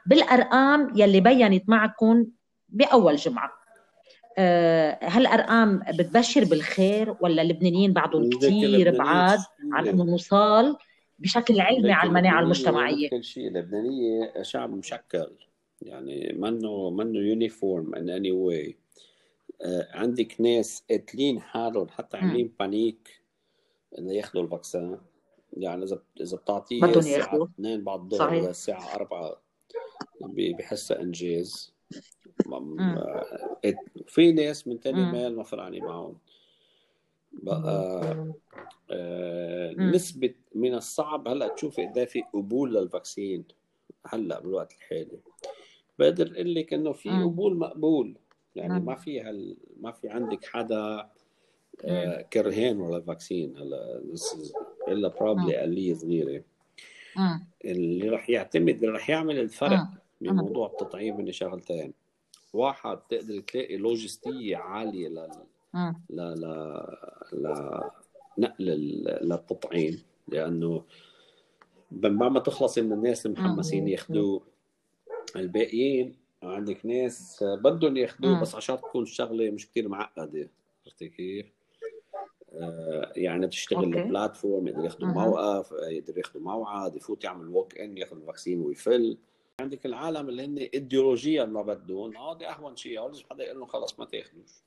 بالأرقام 0.05 0.93
يلي 0.95 1.21
بينت 1.21 1.69
معكم 1.69 2.27
بأول 2.69 3.15
جمعة. 3.15 3.51
آه، 4.37 4.99
هالأرقام 5.01 5.83
بتبشر 5.99 6.45
بالخير 6.45 7.15
ولا 7.21 7.41
اللبنانيين 7.41 7.93
بعدهم 7.93 8.29
كثير 8.29 8.97
بعاد 8.97 9.39
عن 9.71 9.87
إنه 9.87 10.03
نوصل 10.03 10.77
بشكل 11.19 11.59
علمي 11.59 11.91
على 11.91 12.09
المناعة 12.09 12.41
المجتمعية. 12.41 13.09
كل 13.09 13.23
شيء 13.23 13.47
اللبنانية 13.47 14.41
شعب 14.41 14.69
مشكل. 14.69 15.31
يعني 15.81 16.35
منه 16.37 16.89
منه 16.89 17.19
uniform 17.19 17.95
in 17.95 18.09
any 18.09 18.31
way 18.31 18.77
عندك 19.93 20.41
ناس 20.41 20.83
قاتلين 20.89 21.41
حالهم 21.41 21.87
حتى 21.89 22.17
عاملين 22.17 22.53
panic 22.59 23.21
إنه 23.97 24.13
ياخذوا 24.13 24.43
ال 24.43 24.49
vaccine. 24.49 24.97
يعني 25.57 25.83
إذا 25.83 25.99
إذا 26.21 26.37
بتعطيه 26.37 26.85
الساعة 26.85 27.43
2 27.43 27.83
بعد 27.83 27.99
الظهر 27.99 28.33
ولا 28.33 28.49
الساعة 28.49 28.95
4 28.95 29.41
بحسها 30.21 31.01
إنجاز. 31.01 31.73
في 34.07 34.31
ناس 34.31 34.67
من 34.67 34.79
تاني 34.79 35.11
مال 35.11 35.35
ما 35.35 35.43
فرقاني 35.43 35.79
معهم 35.79 36.17
بقى 37.33 38.33
آه 38.91 39.73
نسبة 39.73 40.33
من 40.55 40.73
الصعب 40.75 41.27
هلأ 41.27 41.47
تشوفي 41.47 41.85
قد 41.87 42.03
في 42.05 42.21
قبول 42.33 42.73
لل 42.75 42.90
vaccine 42.90 43.43
هلأ 44.05 44.39
بالوقت 44.39 44.73
الحالي. 44.73 45.19
بقدر 45.99 46.31
أقول 46.33 46.55
لك 46.55 46.73
إنه 46.73 46.91
في 46.91 47.09
قبول 47.09 47.57
مقبول. 47.57 48.15
يعني 48.55 48.79
ما 48.79 48.95
في 48.95 49.21
هال 49.21 49.57
ما 49.81 49.91
في 49.91 50.09
عندك 50.09 50.45
حدا 50.45 51.09
آه 51.85 52.21
كرهان 52.21 52.81
ولا 52.81 53.01
vaccine 53.01 53.57
هلأ. 53.57 54.01
إلا 54.89 55.07
probably 55.07 55.59
اقليه 55.59 55.93
صغيره 55.93 56.43
اللي 57.65 58.09
راح 58.09 58.29
يعتمد 58.29 58.75
اللي 58.75 58.87
راح 58.87 59.09
يعمل 59.09 59.39
الفرق 59.39 59.87
بموضوع 60.21 60.67
التطعيم 60.67 61.17
من 61.17 61.31
شغلتين 61.31 61.93
واحد 62.53 62.97
تقدر 63.09 63.39
تلاقي 63.39 63.77
لوجستيه 63.77 64.57
عالية 64.57 65.07
ل 65.07 65.29
ل 66.09 66.15
ل 66.15 66.45
ل 67.33 67.79
نقل 68.37 68.65
للتطعيم. 69.21 70.03
لأنه 70.27 70.83
بعد 71.91 72.11
ما 72.11 72.39
تخلصي 72.39 72.81
من 72.81 72.93
الناس 72.93 73.25
المحمسين 73.25 73.87
ياخذوه 73.87 74.41
الباقيين 75.35 76.15
عندك 76.43 76.85
ناس 76.85 77.43
بدهم 77.43 77.97
ياخذوه 77.97 78.41
بس 78.41 78.55
عشان 78.55 78.77
تكون 78.77 79.03
الشغلة 79.03 79.51
مش 79.51 79.67
كثير 79.69 79.87
معقدة. 79.87 80.49
عرفتي 80.85 81.09
كيف؟ 81.09 81.45
آه، 82.53 83.11
يعني 83.15 83.47
تشتغل 83.47 83.83
ال 83.83 83.93
platform 83.93 84.67
يقدر 84.67 84.83
ياخذوا 84.83 85.07
موقف 85.09 85.71
يقدر 85.71 86.17
ياخذوا 86.17 86.43
موعد 86.43 86.95
يفوت 86.95 87.23
يعمل 87.23 87.47
walk-in 87.47 87.97
ياخذ 87.97 88.17
ال 88.17 88.23
vaccine 88.23 88.61
ويفل. 88.61 89.17
عندك 89.59 89.85
العالم 89.85 90.29
اللي 90.29 90.45
هن 90.45 90.57
ايديولوجيا 90.57 91.45
ما 91.45 91.61
بدهم 91.61 92.17
هذا 92.17 92.49
أهون 92.49 92.75
شيء 92.75 93.07
لازم 93.07 93.23
حدا 93.31 93.43
يقول 93.43 93.59
لهم 93.59 93.67
خلص 93.67 93.99
ما 93.99 94.05
تاخذوش. 94.05 94.63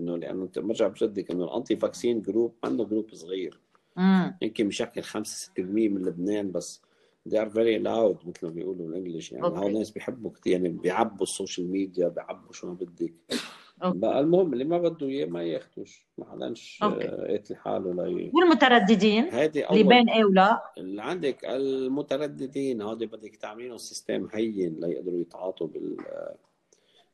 إنه 0.00 0.16
لأنه 0.16 0.42
أنت 0.42 0.58
برجع 0.58 0.88
بجدك 0.88 1.30
إنه 1.30 1.44
ال 1.44 1.76
anti-vaccine 1.76 2.22
group 2.22 2.54
منه 2.64 2.84
group 2.84 3.14
صغير. 3.14 3.60
يمكن 4.42 4.68
بشكل 4.68 5.02
5 5.02 5.52
6% 5.56 5.58
من 5.58 6.04
لبنان 6.04 6.52
بس. 6.52 6.82
They 7.28 7.36
are 7.36 7.50
very 7.50 7.78
loud 7.78 8.26
مثل 8.28 8.46
ما 8.46 8.50
بيقولوا 8.50 8.86
بال 8.86 8.96
English 8.96 9.32
يعني 9.32 9.46
هول 9.46 9.66
الناس 9.66 9.90
بيحبوا 9.90 10.30
كثير 10.30 10.52
يعني 10.52 10.68
بيعبوا 10.68 11.22
ال 11.22 11.29
social 11.29 11.70
media 11.70 12.08
بيعبوا 12.08 12.52
شو 12.52 12.66
ما 12.66 12.72
بدك. 12.74 13.12
بقى 13.84 14.20
المهم 14.20 14.52
اللي 14.52 14.64
ما 14.64 14.78
بده 14.78 15.06
إياه 15.06 15.26
ما 15.26 15.42
ياخذوش 15.42 16.06
ما 16.18 16.30
حداش 16.32 16.78
قاتل 16.82 17.56
حاله 17.56 17.94
لا 17.94 18.30
والمترددين؟ 18.34 19.24
هذه 19.24 19.70
اللي 19.70 19.82
بين 19.82 20.08
إيه 20.08 20.24
ولا؟ 20.24 20.62
اللي 20.78 21.02
عندك 21.02 21.44
المترددين 21.44 22.82
هذا 22.82 23.06
بدك 23.06 23.36
تعملينهم 23.36 23.76
system 23.76 24.28
هين 24.32 24.80
ليقدروا 24.80 25.20
يتعاطوا 25.20 25.66
بال 25.66 25.96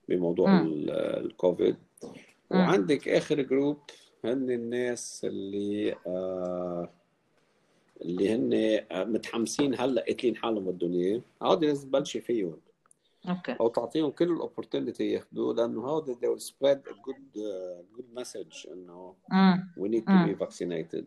بموضوع 0.09 0.63
الكوفيد. 0.91 1.77
وعندك 2.51 3.09
آخر 3.09 3.41
group 3.43 3.79
هن 4.25 4.51
الناس 4.51 5.21
اللي 5.25 5.95
آه 6.07 6.89
اللي 8.03 8.35
هن 8.35 8.81
متحمسين 9.13 9.75
هلأ 9.81 10.05
قاتلين 10.05 10.37
حالهم 10.37 10.71
بدهم 10.71 10.93
إياه. 10.93 11.23
لازم 11.61 11.89
تبلشي 11.89 12.21
فيهم. 12.21 12.57
okay. 13.29 13.53
أو 13.61 13.69
تعطيهم 13.69 14.11
كل 14.11 14.33
ال 14.33 14.39
opportunity 14.39 15.11
ياخذوه 15.11 15.55
لأنه 15.55 15.81
هودي 15.81 16.15
they 16.15 16.29
will 16.39 16.43
spread 16.43 16.79
a 16.79 16.95
good 16.95 17.37
uh, 17.37 17.97
good 17.99 18.21
message 18.21 18.69
إنه 18.73 19.15
we 19.79 19.89
need 19.89 20.03
to 20.03 20.27
be 20.29 20.45
vaccinated. 20.45 21.05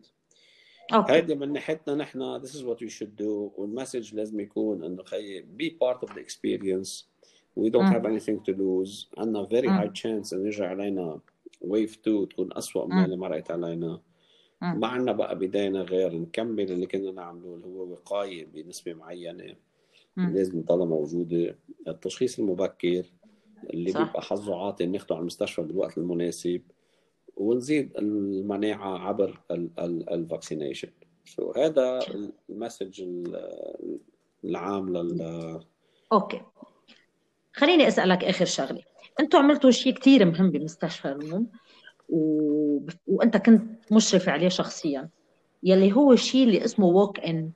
okay. 0.94 1.12
هيدي 1.12 1.34
من 1.34 1.52
ناحيتنا 1.52 1.94
نحن 1.94 2.40
this 2.42 2.50
is 2.50 2.62
what 2.64 2.78
we 2.80 2.88
should 2.90 3.16
do 3.20 3.58
وال 3.58 3.70
message 3.70 4.14
لازم 4.14 4.40
يكون 4.40 4.84
إنه 4.84 5.02
خيي 5.02 5.42
be 5.42 5.70
part 5.70 6.08
of 6.08 6.12
the 6.14 6.20
experience. 6.20 7.04
We 7.56 7.68
don't 7.70 7.92
have 7.94 8.04
anything 8.06 8.40
to 8.46 8.52
lose. 8.56 9.06
عندنا 9.18 9.48
very 9.48 9.68
high 9.68 9.92
chance 10.02 10.32
إنه 10.32 10.44
يرجع 10.44 10.68
علينا 10.68 11.20
wave 11.60 11.98
2 11.98 12.28
تكون 12.28 12.48
أسوأ 12.52 12.86
من 12.86 13.04
اللي 13.04 13.16
مرقت 13.16 13.50
علينا. 13.50 14.00
ما 14.62 14.86
عندنا 14.86 15.12
بقى 15.12 15.38
بإيدينا 15.38 15.82
غير 15.82 16.14
نكمل 16.14 16.72
اللي 16.72 16.86
كنا 16.86 17.10
نعمله 17.10 17.54
اللي 17.54 17.66
هو 17.66 17.92
وقاية 17.92 18.46
بنسبة 18.46 18.94
معينة. 18.94 19.56
لازم 20.16 20.62
تضلها 20.62 20.86
موجودة. 20.86 21.58
التشخيص 21.88 22.38
المبكر 22.38 23.04
اللي 23.70 23.92
صح. 23.92 24.02
بيبقى 24.02 24.22
حظه 24.22 24.56
عاطي 24.66 24.86
ناخده 24.86 25.14
على 25.14 25.20
المستشفى 25.20 25.62
بالوقت 25.62 25.98
المناسب 25.98 26.62
ونزيد 27.36 27.96
المناعة 27.98 28.98
عبر 28.98 29.40
ال 30.10 30.17
vaccination 30.17 30.88
so 31.24 31.52
هذا 31.52 32.00
ال 32.50 32.57
message 32.57 33.04
العام 34.44 34.96
لل 34.96 35.60
okay. 36.12 36.40
خليني 37.52 37.88
أسألك 37.88 38.24
آخر 38.24 38.44
شغلة. 38.44 38.82
أنتم 39.20 39.38
عملتوا 39.38 39.70
شيء 39.70 39.94
كثير 39.94 40.24
مهم 40.24 40.50
بمستشفى 40.50 41.08
الروم 41.08 41.50
و... 42.08 42.80
وأنت 43.06 43.36
كنت 43.36 43.92
مشرف 43.92 44.28
عليه 44.28 44.48
شخصيا. 44.48 45.08
يلي 45.62 45.92
هو 45.92 46.12
الشيء 46.12 46.44
اللي 46.44 46.64
اسمه 46.64 46.86
walk-in 46.86 47.50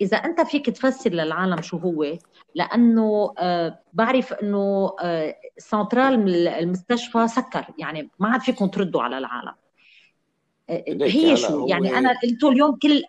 إذا 0.00 0.16
أنت 0.16 0.40
فيك 0.40 0.70
تفسر 0.70 1.10
للعالم 1.10 1.62
شو 1.62 1.76
هو 1.76 2.06
لأنه 2.54 3.34
آه 3.38 3.78
بعرف 3.92 4.32
إنه 4.32 4.92
آه 5.02 5.36
سنترال 5.58 6.48
المستشفى 6.48 7.28
سكر 7.28 7.66
يعني 7.78 8.10
ما 8.18 8.28
عاد 8.28 8.40
فيكم 8.40 8.66
تردوا 8.66 9.02
على 9.02 9.18
العالم. 9.18 9.54
آه 10.70 10.84
هي 11.02 11.36
شو؟ 11.36 11.66
يعني 11.66 11.98
أنا 11.98 12.14
أنتم 12.24 12.48
اليوم 12.48 12.76
كل 12.76 13.02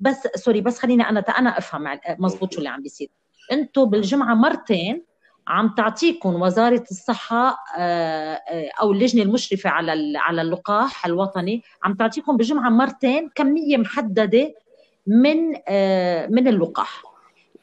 بس 0.00 0.28
سوري 0.34 0.60
بس 0.60 0.78
خليني 0.78 1.08
أنا 1.08 1.20
أنا 1.20 1.58
أفهم 1.58 1.98
مزبوط 2.18 2.52
شو 2.52 2.58
اللي 2.58 2.68
عم 2.68 2.82
بيصير. 2.82 3.08
أنتم 3.52 3.84
بالجمعة 3.84 4.34
مرتين 4.34 5.10
عم 5.48 5.74
تعطيكم 5.76 6.42
وزارة 6.42 6.84
الصحة 6.90 7.58
آه، 7.78 8.40
آه، 8.50 8.70
أو 8.80 8.92
اللجنة 8.92 9.22
المشرفة 9.22 9.70
على 9.70 10.18
على 10.18 10.42
اللقاح 10.42 11.06
الوطني 11.06 11.62
عم 11.84 11.94
تعطيكم 11.94 12.36
بجمعه 12.36 12.70
مرتين 12.70 13.30
كمية 13.34 13.76
محددة 13.76 14.54
من 15.06 15.54
آه، 15.68 16.26
من 16.26 16.48
اللقاح. 16.48 17.02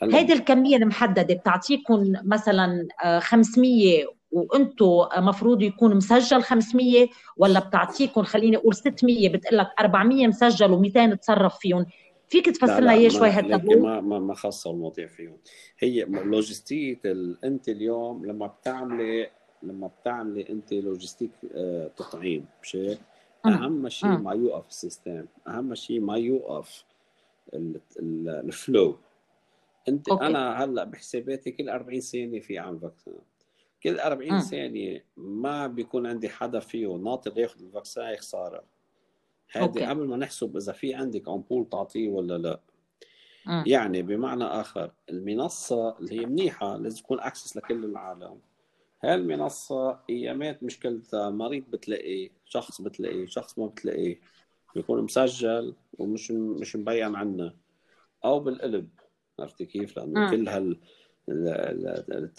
هيدي 0.03 0.33
الكمية 0.33 0.77
المحددة 0.77 1.33
بتعطيكم 1.35 2.13
مثلا 2.23 2.87
500 3.19 4.05
وأنتم 4.31 5.05
مفروض 5.17 5.61
يكون 5.61 5.95
مسجل 5.95 6.43
500 6.43 7.07
ولا 7.37 7.59
بتعطيكم 7.59 8.23
خليني 8.23 8.57
أقول 8.57 8.75
600 8.75 9.29
بتقول 9.29 9.57
لك 9.57 9.67
400 9.79 10.27
مسجل 10.27 10.67
و200 10.91 11.19
تصرف 11.19 11.57
فيهم. 11.59 11.85
فيك 12.29 12.45
تفسر 12.45 12.79
لنا 12.79 12.91
اياه 12.91 13.09
شوي 13.09 13.29
هالتابلو 13.29 13.79
ما 13.83 14.01
ما 14.01 14.19
ما 14.19 14.33
خاصة 14.33 14.71
المواضيع 14.71 15.07
فيهم. 15.07 15.37
هي 15.79 16.03
لوجستيه 16.05 16.99
أنت 17.43 17.69
اليوم 17.69 18.25
لما 18.25 18.47
بتعملي 18.47 19.29
لما 19.63 19.87
بتعملي 19.87 20.49
أنت 20.49 20.73
logistic 20.73 21.31
آه، 21.55 21.91
تطعيم 21.97 22.45
مش 22.63 22.77
أهم 23.45 23.89
شيء 23.89 24.09
ما 24.09 24.33
يوقف 24.33 24.67
ال 24.67 24.76
system 24.76 25.25
أهم 25.47 25.75
شيء 25.75 25.99
ما 25.99 26.17
يوقف. 26.17 26.83
ال 27.53 27.77
flow. 27.77 28.97
انت 29.87 30.09
okay. 30.09 30.25
أنا 30.25 30.63
هلأ 30.63 30.83
بحساباتي 30.83 31.51
كل 31.51 31.69
40 31.69 31.99
ثانية 31.99 32.39
في 32.39 32.57
عم 32.57 32.79
vaccine 32.79 33.19
كل 33.83 33.99
40 33.99 34.39
ثانية 34.39 35.05
ما 35.17 35.67
بيكون 35.67 36.07
عندي 36.07 36.29
حدا 36.29 36.59
فيه 36.59 36.95
ناطر 36.95 37.39
ياخذ 37.39 37.63
ال 37.63 37.70
vaccine 37.70 38.15
خساره 38.17 38.63
هذه 39.51 39.89
قبل 39.89 40.07
ما 40.07 40.17
نحسب 40.17 40.57
إذا 40.57 40.71
في 40.71 40.93
عندك 40.93 41.29
أمبول 41.29 41.69
تعطيه 41.69 42.09
ولا 42.09 42.37
لا. 42.37 42.59
م. 43.45 43.63
يعني 43.65 44.01
بمعنى 44.01 44.43
آخر 44.43 44.91
المنصة 45.09 45.97
اللي 45.97 46.21
هي 46.21 46.25
منيحة 46.25 46.77
لازم 46.77 47.03
تكون 47.03 47.19
access 47.19 47.57
لكل 47.57 47.85
العالم. 47.85 48.39
هاي 49.03 49.15
المنصه 49.15 49.99
ايامات 50.09 50.63
مشكلتها 50.63 51.29
مريض 51.29 51.63
بتلاقيه 51.69 52.29
شخص 52.45 52.81
بتلاقيه 52.81 53.25
شخص 53.25 53.59
ما 53.59 53.67
بتلاقيه. 53.67 54.19
بيكون 54.77 55.03
مسجل 55.03 55.73
ومش 55.99 56.31
مش 56.31 56.75
مبين 56.75 57.15
عنا 57.15 57.53
أو 58.25 58.39
بالقلب 58.39 58.89
عرفتي 59.39 59.65
كيف؟ 59.65 59.97
لأنه 59.97 60.27
م. 60.27 60.31
كل 60.31 60.49
هال 60.49 60.77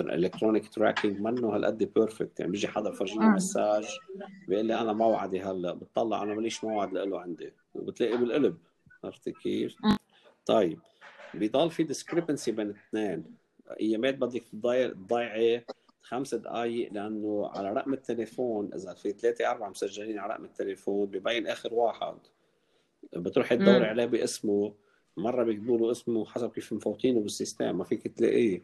ال 0.00 0.07
electronic 0.07 0.68
tracking 0.68 1.20
منه 1.20 1.57
هالقد 1.57 1.92
perfect 1.94 2.40
يعني 2.40 2.53
بيجي 2.53 2.68
حدا 2.68 2.90
فرجيني 2.90 3.29
message 3.28 3.98
بيقول 4.48 4.66
لي 4.66 4.81
أنا 4.81 4.92
موعدي 4.92 5.40
هلأ 5.40 5.72
بتطلع 5.72 6.22
أنا 6.22 6.35
ماليش 6.35 6.64
موعد 6.64 6.92
له 6.92 7.20
عندي 7.20 7.53
وبتلاقي 7.74 8.16
بالقلب 8.16 8.59
عرفتي 9.05 9.33
كيف؟ 9.33 9.77
طيب 10.46 10.81
بيضل 11.35 11.70
في 11.70 11.83
discrepancy 11.83 12.52
بين 12.53 12.66
الاثنين 12.66 13.24
ايامات 13.81 14.14
بدك 14.14 14.42
تضيعي 14.53 15.64
خمس 16.09 16.35
دقائق 16.35 16.92
لأنه 16.92 17.51
على 17.55 17.73
رقم 17.73 17.92
التليفون 17.92 18.71
إذا 18.75 18.94
في 18.94 19.12
ثلاثة 19.12 19.51
أربعة 19.51 19.68
مسجلين 19.68 20.18
على 20.18 20.33
رقم 20.33 20.44
التليفون 20.44 21.07
ببين 21.07 21.47
آخر 21.47 21.75
واحد. 21.75 22.16
بتروحي 23.16 23.57
تدوري 23.57 23.87
عليه 23.87 24.05
باسمه 24.05 24.75
مرة 25.16 25.44
بيكتبوا 25.44 25.79
له 25.79 25.90
اسمه 25.90 26.25
حسب 26.25 26.51
كيف 26.51 26.73
مفوتينه 26.73 27.21
بال 27.20 27.35
system 27.35 27.78
ما 27.79 27.85
فيك 27.85 28.09
تلاقيه. 28.09 28.62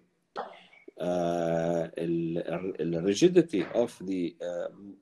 ال 2.80 2.89
rigidity 2.89 3.64
of 3.74 4.02
the 4.02 4.30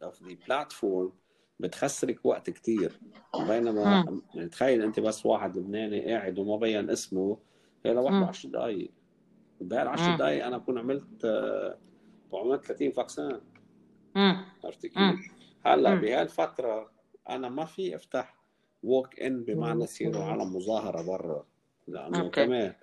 of 0.03 0.23
the 0.23 0.37
platform 0.47 1.13
بتخسرك 1.61 2.27
وقت 2.27 2.51
كثير 2.51 3.01
بينما 3.49 4.05
يعني 4.35 4.49
تخيل 4.49 4.83
أنت 4.83 5.01
بس 5.01 5.27
واحد 5.27 5.57
لبناني 5.57 6.13
قاعد 6.13 6.39
وما 6.39 6.57
بين 6.57 6.91
اسمه 6.91 7.39
هي 7.87 7.95
لوحده 7.95 8.27
10 8.27 8.51
دقائق 8.51 8.91
بهال 9.61 9.89
10 9.89 10.17
دقائق 10.17 10.47
أنا 10.47 10.59
بكون 10.59 10.79
عملت 10.79 11.25
وعملت 11.25 11.92
30 12.63 12.93
vaccin. 12.93 13.41
عرفتي 14.65 14.89
كيف؟ 14.89 15.33
هلا 15.67 15.95
بهالفتره 15.95 16.91
أنا 17.29 17.49
ما 17.49 17.65
في 17.65 17.95
أفتح 17.97 18.37
walk-in 18.83 19.45
بمعنى 19.45 19.85
يصيروا 19.85 20.25
على 20.25 20.45
مظاهرة 20.45 21.03
برا 21.03 21.47
لأنه 21.89 22.21
okay. 22.21 22.45
كمان 22.45 22.75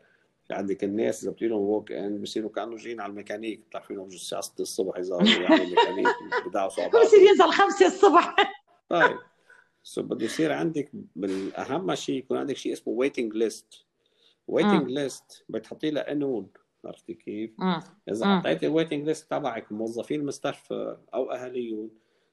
عندك 0.52 0.84
الناس 0.84 1.24
إذا 1.24 1.32
بتقول 1.32 1.50
لهم 1.50 1.60
walk-in 1.62 2.22
بصيروا 2.22 2.50
كانوا 2.50 2.78
جايين 2.78 3.02
على 3.02 3.10
الميكانيك 3.10 3.60
بتعرفين 3.60 3.98
لهم 3.98 4.08
الساعة 4.08 4.42
6 4.42 4.62
الصبح 4.62 4.98
يظهروا 4.98 5.28
يعني 5.28 5.64
الميكانيك 5.64 6.08
بدعسوا 6.48 6.84
على 6.84 6.92
بصير 6.92 7.20
ينزل 7.20 7.52
5 7.52 7.86
الصبح. 7.86 8.36
طيب. 8.90 9.18
so 9.84 10.02
بده 10.04 10.26
يصير 10.26 10.52
عندك 10.52 10.92
بالأهم 11.16 11.96
شيء 11.96 12.16
يكون 12.16 12.38
عندك 12.38 12.58
شيء 12.58 12.74
اسمه 12.74 12.94
waiting 12.94 13.36
list 13.36 13.86
waiting 14.48 14.90
list 14.90 15.46
بتحطي 15.50 15.92
لها 15.92 16.04
قانون 16.04 16.48
عرفتي 16.86 17.14
كيف؟ 17.14 17.52
إذا 18.10 18.26
حطيتي 18.40 18.68
ال 18.68 18.73
waiting 18.73 19.08
list 19.08 19.32
تبعك 19.32 19.72
موظفين 19.72 20.20
المستشفى 20.20 20.98
أو 21.14 21.32
اهاليهم 21.32 21.90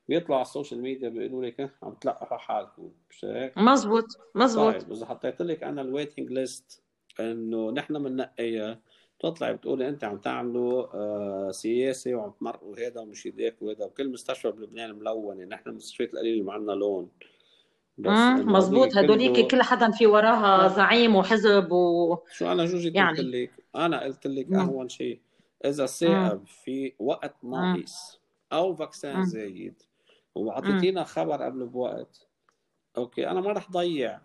بيطلعوا 0.08 0.34
على 0.36 0.46
ال 0.46 0.51
social 0.51 0.82
media 0.82 1.08
بيقولوا 1.08 1.46
لك 1.46 1.70
عم 1.82 1.94
تلقحوا 1.94 2.38
حالكم. 2.38 2.90
مش 3.10 3.24
هيك؟ 3.24 3.58
مزبوط 3.58 4.06
مزبوط. 4.34 4.74
طيب 4.74 4.92
اذا 4.92 5.06
حطيت 5.06 5.42
لك 5.42 5.62
أنا 5.62 5.82
ال 5.82 5.88
waiting 5.88 6.30
list 6.30 6.82
إنه 7.20 7.70
نحن 7.70 8.02
بننقيها 8.02 8.80
بتطلعي 9.18 9.54
بتقولي 9.54 9.88
أنت 9.88 10.04
عم 10.04 10.18
تعملوا 10.18 10.86
آه 10.94 11.50
سياسة 11.50 12.14
وعم 12.14 12.30
تمرقوا 12.30 12.76
هذا 12.78 13.00
ومش 13.00 13.26
هيك 13.26 13.62
وهذا 13.62 13.84
وكل 13.84 14.08
مستشفى 14.12 14.50
بلبنان 14.50 14.94
ملونة 14.94 15.44
نحن 15.44 15.68
المستشفيات 15.70 16.14
القليله 16.14 16.32
اللي 16.32 16.44
معنا 16.44 16.72
لون. 16.72 17.10
بس 17.98 18.18
مزبوط 18.44 18.96
هدوليك 18.96 19.50
كل 19.50 19.62
حدا 19.62 19.90
في 19.90 20.06
وراها 20.06 20.68
زعيم 20.68 21.16
وحزب 21.16 21.72
و 21.72 22.18
شو 22.32 22.52
أنا 22.52 22.64
جوجي 22.64 22.92
يعني. 22.94 23.10
قلت 23.10 23.20
لك؟ 23.20 23.50
أنا 23.76 24.00
قلت 24.00 24.26
لك 24.26 24.52
اهون 24.52 24.88
شيء 24.88 25.20
إذا 25.64 25.86
صائب 25.86 26.46
في 26.46 26.92
وقت 26.98 27.44
ناقص 27.44 28.20
أو 28.52 28.74
vaccine 28.74 29.24
زايد 29.24 29.82
وأعطيتينا 30.34 31.04
خبر 31.04 31.42
قبل 31.42 31.66
بوقت. 31.66 32.28
okay 32.96 33.30
أنا 33.30 33.40
ما 33.40 33.52
رح 33.52 33.70
ضيع 33.70 34.20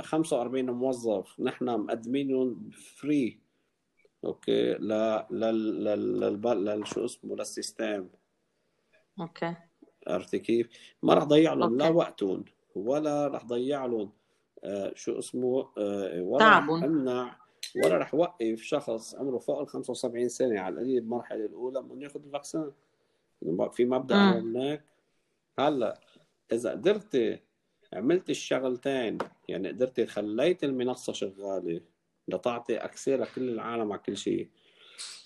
45 0.00 0.68
آه، 0.68 0.72
موظف 0.72 1.40
نحن 1.40 1.64
مقدمينهم 1.64 2.70
free 2.70 3.40
okay 4.24 4.72
ل 4.72 4.88
ل 5.30 5.44
ل 6.80 6.86
شو 6.86 7.04
اسمه 7.04 7.36
لل 7.36 7.52
system. 7.52 8.08
okay. 9.20 9.56
عرفتي 10.10 10.38
كيف؟ 10.38 10.68
ما 11.02 11.14
رح 11.14 11.24
ضيع 11.24 11.54
لهم 11.54 11.78
لا 11.78 11.88
وقتهم 11.88 12.44
ولا 12.74 13.26
رح 13.26 13.44
ضيع 13.44 13.86
لهم 13.86 14.10
آه 14.64 14.92
شو 14.94 15.18
اسمه 15.18 15.68
آه 15.78 16.22
ولا 16.22 16.38
تعبون 16.38 16.84
أمنع 16.84 17.36
ولا 17.84 17.98
رح 17.98 18.14
وقف 18.14 18.62
شخص 18.62 19.14
عمره 19.14 19.38
فوق 19.38 19.60
ال 19.60 19.68
75 19.68 20.28
سنة 20.28 20.60
على 20.60 20.74
القليل 20.74 21.00
بالمرحله 21.00 21.44
الأولى 21.44 21.82
من 21.82 22.02
ياخذ 22.02 22.24
الفاكسين. 22.24 22.72
في 23.72 23.84
مبدأ 23.84 24.16
هناك 24.16 24.84
هلأ 25.58 26.00
إذا 26.52 26.70
قدرتي 26.70 27.38
عملت 27.92 28.30
الشغلتين 28.30 29.18
يعني 29.48 29.68
قدرتي 29.68 30.06
خليت 30.06 30.64
المنصة 30.64 31.12
شغالة 31.12 31.80
لتعطي 32.28 32.76
اكسي 32.76 33.16
لكل 33.16 33.48
العالم 33.48 33.92
على 33.92 34.02
كل 34.06 34.16
شيء 34.16 34.48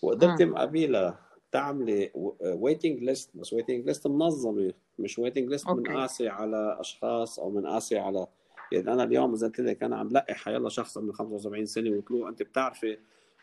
وقدرتي 0.03 0.45
مقابلها 0.45 1.24
تعملي 1.55 2.11
waiting 2.41 3.03
list 3.03 3.31
بس 3.35 3.53
waiting 3.53 3.87
list 3.87 4.07
منظمة 4.07 4.73
مش 4.99 5.19
waiting 5.18 5.49
list 5.49 5.70
منقايه 5.70 6.29
على 6.29 6.77
أشخاص 6.81 7.39
أو 7.39 7.51
منقايه 7.51 7.99
على 7.99 8.27
يعني 8.73 8.93
أنا 8.93 9.05
اليوم 9.05 9.35
إذا 9.35 9.47
قلت 9.47 9.61
لك 9.61 9.83
أنا 9.83 9.97
عم 9.97 10.09
نقي 10.09 10.35
حيلا 10.35 10.69
شخص 10.69 10.99
عنده 10.99 11.13
75 11.13 11.67
سنة 11.67 11.91
وطلوع 11.97 12.29
أنت 12.29 12.43
بتعرفي 12.43 12.99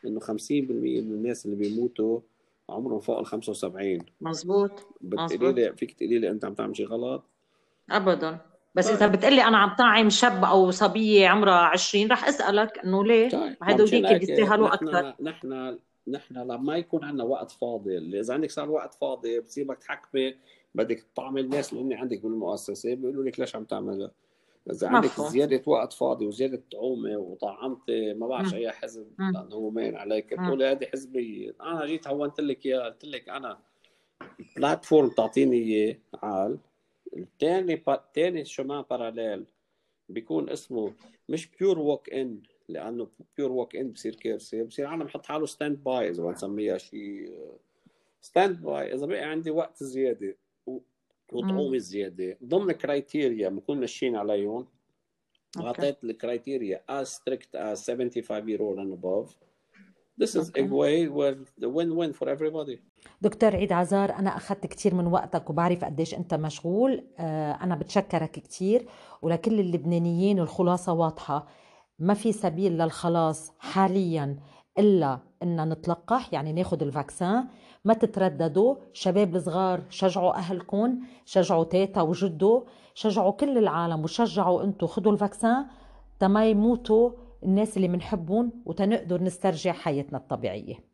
إنه 0.06 0.20
50% 0.20 0.32
من 0.32 0.98
الناس 0.98 1.46
اللي 1.46 1.56
بيموتوا 1.56 2.20
عمرهم 2.70 3.00
فوق 3.00 3.20
ال 3.20 3.26
75 3.26 4.00
مزبوط 4.22 4.72
بتقولي 5.02 5.54
لي 5.54 5.76
فيك 5.76 5.92
تقولي 5.92 6.20
لي 6.20 6.30
أنت 6.30 6.46
عم 6.46 6.54
تعمل 6.54 6.78
شيء 6.78 6.88
غلط؟ 6.88 7.24
ابدا 7.92 8.38
بس 8.76 8.88
طيب. 8.88 8.96
إذا 8.96 9.08
بتقلي 9.08 9.44
أنا 9.44 9.58
عم 9.58 9.76
طعم 9.76 10.10
شاب 10.10 10.44
أو 10.44 10.72
صبية 10.72 11.28
عمرها 11.28 11.54
20 11.54 12.12
رح 12.12 12.28
أسألك 12.28 12.80
إنه 12.80 13.04
ليه؟ 13.04 13.30
طيب. 13.30 13.56
هدوليك 13.62 14.20
بيستاهلوا 14.20 14.74
أكثر 14.74 15.16
نحن 15.22 15.78
نحن 16.08 16.38
لما 16.38 16.78
يكون 16.78 17.04
عندنا 17.04 17.24
وقت 17.24 17.52
فاضي. 17.52 18.20
إذا 18.20 18.34
عندك 18.34 18.52
صار 18.52 18.72
وقت 18.72 18.94
فاضي 18.94 19.40
بتصيبك 19.40 19.78
تحكمي 19.78 20.36
بدك 20.76 21.00
تطعمي 21.00 21.42
الناس 21.42 21.74
اللي 21.74 21.96
عندك 21.96 22.22
بالمؤسسة 22.22 22.94
بيقولوا 22.94 23.24
لك 23.24 23.40
ليش 23.40 23.56
عم 23.56 23.64
تعملها. 23.64 24.12
إذا 24.72 24.88
عندك 24.88 25.10
مفهوم. 25.10 25.30
زيادة 25.30 25.62
وقت 25.66 25.94
فاضي 25.94 26.26
وزيادة 26.26 26.64
طعومة 26.72 27.18
وطعمت 27.18 27.92
ما 27.92 28.28
بعرف 28.28 28.54
اي 28.54 28.72
حزب 28.72 29.08
لأنه 29.20 29.56
هو 29.56 29.70
مين 29.70 29.96
عليك. 29.96 30.34
بتقولي 30.34 30.66
هذه 30.66 30.86
حزبيه 30.86 31.56
أنا 31.62 31.86
جيت 31.86 32.08
هونت 32.08 32.42
لك 32.42 32.66
إياها 32.66 32.86
قلت 32.90 33.06
لك 33.06 33.30
أنا 33.30 33.60
بلاتفورم 34.58 35.10
تعطيني 35.10 35.58
إياه 35.58 35.98
عال. 36.14 36.58
الثاني 37.18 37.84
الثاني 37.88 38.46
شمان 38.46 38.84
باراليل 38.90 39.46
بيكون 40.10 40.50
اسمه 40.50 40.94
مش 41.30 41.48
pure 41.48 41.80
walk 41.80 42.10
in 42.10 42.42
لأنه 42.72 43.08
pure 43.38 43.52
walk 43.52 43.76
in 43.76 43.92
بصير 43.92 44.16
كارثه 44.16 44.64
بصير 44.64 44.86
عالم 44.86 45.02
يحط 45.02 45.26
حاله 45.26 45.46
standby 45.46 46.10
اذا 46.10 46.24
بنسميها 46.24 46.78
شيء. 46.78 47.34
standby 48.22 48.94
إذا 48.94 49.06
بقي 49.06 49.24
عندي 49.24 49.52
وقت 49.52 49.84
زيادة 49.84 50.38
وطعومة 51.32 51.78
زيادة 51.78 52.38
ضمن 52.44 52.72
criteria 52.72 53.50
بنكون 53.50 53.80
ماشيين 53.80 54.16
عليهم 54.16 54.68
أعطيت 55.60 56.04
ال 56.04 56.13
criteria 56.13 56.84
as 57.02 57.08
strict 57.08 57.56
as 57.56 57.86
75 57.86 58.50
year 58.50 58.62
old 58.62 58.80
and 58.80 58.94
above. 58.94 59.36
This 60.18 60.36
is 60.36 60.50
okay. 60.50 60.62
a 60.62 60.66
way 60.66 61.08
where 61.08 61.36
the 61.58 61.70
win-win 61.70 62.14
for 62.14 62.30
everybody. 62.30 62.80
دكتور 63.22 63.56
عيد 63.56 63.72
عزار 63.72 64.16
أنا 64.16 64.38
أخذت 64.38 64.66
كثير 64.68 64.96
من 64.96 65.08
وقتك 65.08 65.50
وبعرف 65.50 65.84
قديش 65.84 66.14
أنت 66.14 66.34
مشغول. 66.34 67.04
آه، 67.20 67.52
أنا 67.52 67.76
بتشكرك 67.76 68.32
كثير 68.32 68.86
ولكل 69.22 69.60
اللبنانيين 69.60 70.40
الخلاصة 70.40 70.94
واضحة. 70.94 71.48
ما 72.02 72.14
في 72.14 72.32
سبيل 72.32 72.78
للخلاص 72.78 73.52
حاليا 73.60 74.40
إلا 74.80 75.20
إن 75.44 75.70
نتلقح 75.70 76.34
يعني 76.34 76.54
ناخد 76.54 76.84
ال 76.84 76.93
vaccin 76.93 77.48
ما 77.86 77.94
تترددوا. 77.94 78.76
شباب 78.94 79.36
الصغار 79.36 79.84
شجعوا 79.90 80.36
أهلكم 80.36 81.00
شجعوا 81.26 81.64
تيتا 81.64 82.02
وجدو 82.02 82.66
شجعوا 82.94 83.32
كل 83.32 83.58
العالم 83.58 84.04
وشجعوا 84.04 84.64
أنتوا 84.64 84.88
خدوا 84.88 85.12
ال 85.12 85.19
vaccin. 85.19 85.66
تما 86.20 86.50
يموتوا 86.50 87.12
الناس 87.44 87.78
اللي 87.78 87.88
بنحبهم 87.88 88.52
وتنقدر 88.66 89.24
نسترجع 89.24 89.72
حياتنا 89.72 90.18
الطبيعية. 90.18 90.91